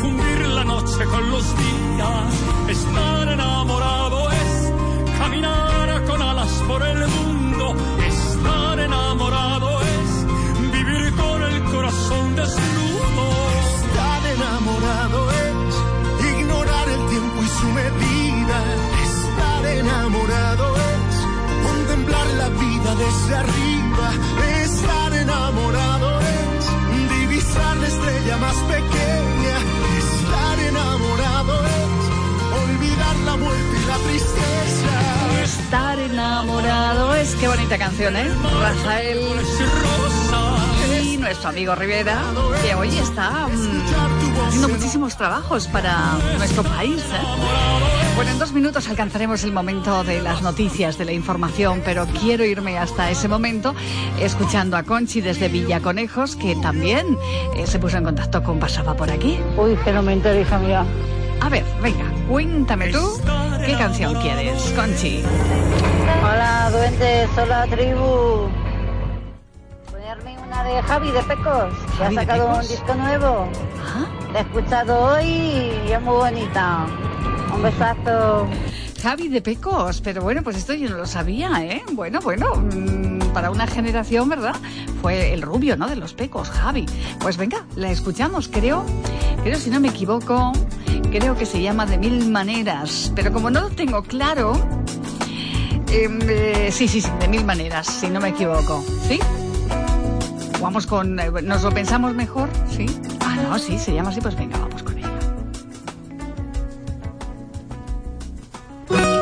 confundir 0.00 0.48
la 0.48 0.64
noche 0.64 1.04
con 1.04 1.30
los 1.30 1.44
días. 1.56 2.34
Estar 2.68 3.28
enamorado 3.28 4.30
es 4.30 4.72
caminar 5.18 6.04
con 6.06 6.22
alas 6.22 6.52
por 6.68 6.82
el 6.86 7.08
mundo. 7.08 7.74
Estar 8.06 8.78
enamorado 8.78 9.80
es 9.82 10.70
vivir 10.72 11.12
con 11.14 11.42
el 11.42 11.62
corazón 11.64 12.36
desnudo. 12.36 13.24
Estar 13.74 14.22
enamorado 14.36 15.30
es 15.30 16.32
ignorar 16.34 16.88
el 16.88 17.06
tiempo 17.08 17.42
y 17.42 17.48
su 17.60 17.68
medida. 17.80 18.58
Estar 19.10 19.66
enamorado 19.66 20.76
es 20.76 21.14
contemplar 21.68 22.26
la 22.42 22.48
vida 22.50 22.90
desde 23.04 23.36
arriba. 23.36 24.06
Estar 24.64 25.12
enamorado 25.14 26.20
es 26.20 27.10
divisar 27.10 27.76
la 27.76 27.86
estrella 27.86 28.36
más 28.38 28.56
pequeña. 28.56 28.87
Estar 35.42 35.98
enamorado 35.98 37.14
es 37.14 37.34
qué 37.34 37.48
bonita 37.48 37.76
canción, 37.78 38.16
¿eh? 38.16 38.28
Rafael 38.60 39.18
y 41.02 41.16
nuestro 41.18 41.50
amigo 41.50 41.74
Rivera, 41.74 42.22
que 42.62 42.74
hoy 42.74 42.88
está 42.96 43.48
mm, 43.48 44.46
haciendo 44.46 44.68
muchísimos 44.68 45.16
trabajos 45.16 45.66
para 45.68 46.16
nuestro 46.38 46.62
país. 46.62 47.00
¿eh? 47.00 48.14
Bueno, 48.16 48.32
en 48.32 48.38
dos 48.38 48.52
minutos 48.52 48.88
alcanzaremos 48.88 49.44
el 49.44 49.52
momento 49.52 50.02
de 50.04 50.22
las 50.22 50.42
noticias, 50.42 50.96
de 50.96 51.04
la 51.04 51.12
información, 51.12 51.82
pero 51.84 52.06
quiero 52.06 52.44
irme 52.44 52.78
hasta 52.78 53.10
ese 53.10 53.28
momento 53.28 53.74
escuchando 54.18 54.76
a 54.76 54.82
Conchi 54.82 55.20
desde 55.20 55.48
Villaconejos, 55.48 56.36
que 56.36 56.56
también 56.56 57.18
eh, 57.54 57.66
se 57.66 57.78
puso 57.78 57.98
en 57.98 58.04
contacto 58.04 58.42
con 58.42 58.58
Pasaba 58.58 58.96
por 58.96 59.10
aquí. 59.10 59.38
Uy, 59.56 59.76
que 59.84 59.92
no 59.92 60.02
me 60.02 60.14
entere, 60.14 60.40
hija 60.40 60.58
mía. 60.58 60.84
A 61.40 61.48
ver, 61.48 61.64
venga, 61.82 62.04
cuéntame 62.26 62.88
tú 62.88 63.20
qué 63.68 63.76
canción 63.76 64.14
quieres, 64.22 64.72
Conchi. 64.74 65.22
Hola, 66.22 66.70
duendes, 66.70 67.28
hola, 67.36 67.66
tribu. 67.66 68.48
Ponerme 69.90 70.38
una 70.38 70.64
de 70.64 70.82
Javi 70.82 71.10
de 71.10 71.22
Pecos, 71.24 71.74
que 71.96 72.02
ha 72.02 72.04
¿Javi 72.04 72.16
de 72.16 72.22
sacado 72.22 72.54
un 72.54 72.60
disco 72.62 72.94
nuevo. 72.94 73.48
La 74.32 74.38
he 74.38 74.42
escuchado 74.42 74.98
hoy 75.12 75.26
y 75.86 75.92
es 75.92 76.00
muy 76.00 76.14
bonita. 76.14 76.86
Un 77.54 77.62
besazo. 77.62 78.46
Javi 79.00 79.28
de 79.28 79.40
Pecos, 79.40 80.00
pero 80.00 80.22
bueno, 80.22 80.42
pues 80.42 80.56
esto 80.56 80.74
yo 80.74 80.88
no 80.90 80.96
lo 80.96 81.06
sabía, 81.06 81.64
¿eh? 81.64 81.82
Bueno, 81.92 82.20
bueno, 82.20 82.56
mm, 82.56 83.32
para 83.32 83.50
una 83.50 83.66
generación, 83.66 84.28
¿verdad? 84.28 84.56
Fue 85.00 85.32
el 85.32 85.42
rubio, 85.42 85.76
¿no? 85.76 85.88
De 85.88 85.96
los 85.96 86.14
Pecos, 86.14 86.50
Javi. 86.50 86.84
Pues 87.20 87.36
venga, 87.36 87.64
la 87.76 87.90
escuchamos, 87.90 88.48
creo, 88.48 88.84
creo 89.44 89.56
si 89.56 89.70
no 89.70 89.78
me 89.78 89.88
equivoco, 89.88 90.52
creo 91.12 91.36
que 91.36 91.46
se 91.46 91.62
llama 91.62 91.86
De 91.86 91.96
Mil 91.96 92.28
Maneras, 92.28 93.12
pero 93.14 93.32
como 93.32 93.50
no 93.50 93.60
lo 93.60 93.70
tengo 93.70 94.02
claro, 94.02 94.52
em, 95.90 96.18
eh, 96.22 96.70
sí, 96.72 96.88
sí, 96.88 97.00
sí, 97.00 97.08
De 97.20 97.28
Mil 97.28 97.44
Maneras, 97.44 97.86
si 97.86 98.08
no 98.08 98.20
me 98.20 98.30
equivoco, 98.30 98.84
¿sí? 99.06 99.20
Vamos 100.60 100.86
con, 100.88 101.20
eh, 101.20 101.30
nos 101.42 101.62
lo 101.62 101.70
pensamos 101.70 102.14
mejor, 102.14 102.48
¿sí? 102.68 102.86
Ah, 103.20 103.36
no, 103.36 103.58
sí, 103.60 103.78
se 103.78 103.94
llama 103.94 104.10
así, 104.10 104.20
pues 104.20 104.34
venga, 104.34 104.58
vamos 104.58 104.82
con 104.82 104.97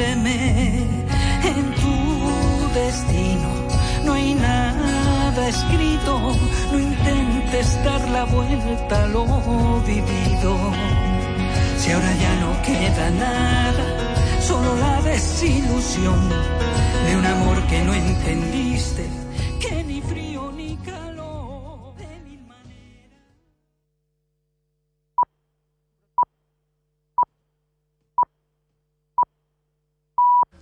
en 0.00 1.74
tu 1.74 2.68
destino. 2.74 3.48
No 4.04 4.12
hay 4.12 4.34
nada 4.34 5.48
escrito, 5.48 6.36
no 6.72 6.78
intentes 6.78 7.84
dar 7.84 8.08
la 8.08 8.24
vuelta 8.24 9.04
a 9.04 9.06
lo 9.08 9.24
vivido. 9.86 10.56
Si 11.78 11.90
ahora 11.90 12.14
ya 12.14 12.34
no 12.36 12.62
queda 12.62 13.10
nada, 13.10 14.40
solo 14.40 14.76
la 14.76 15.02
desilusión 15.02 16.28
de 17.06 17.16
un 17.16 17.26
amor 17.26 17.60
que 17.66 17.82
no 17.82 17.92
entendiste, 17.94 19.04
que 19.60 19.82
ni 19.84 20.00
frío 20.00 20.27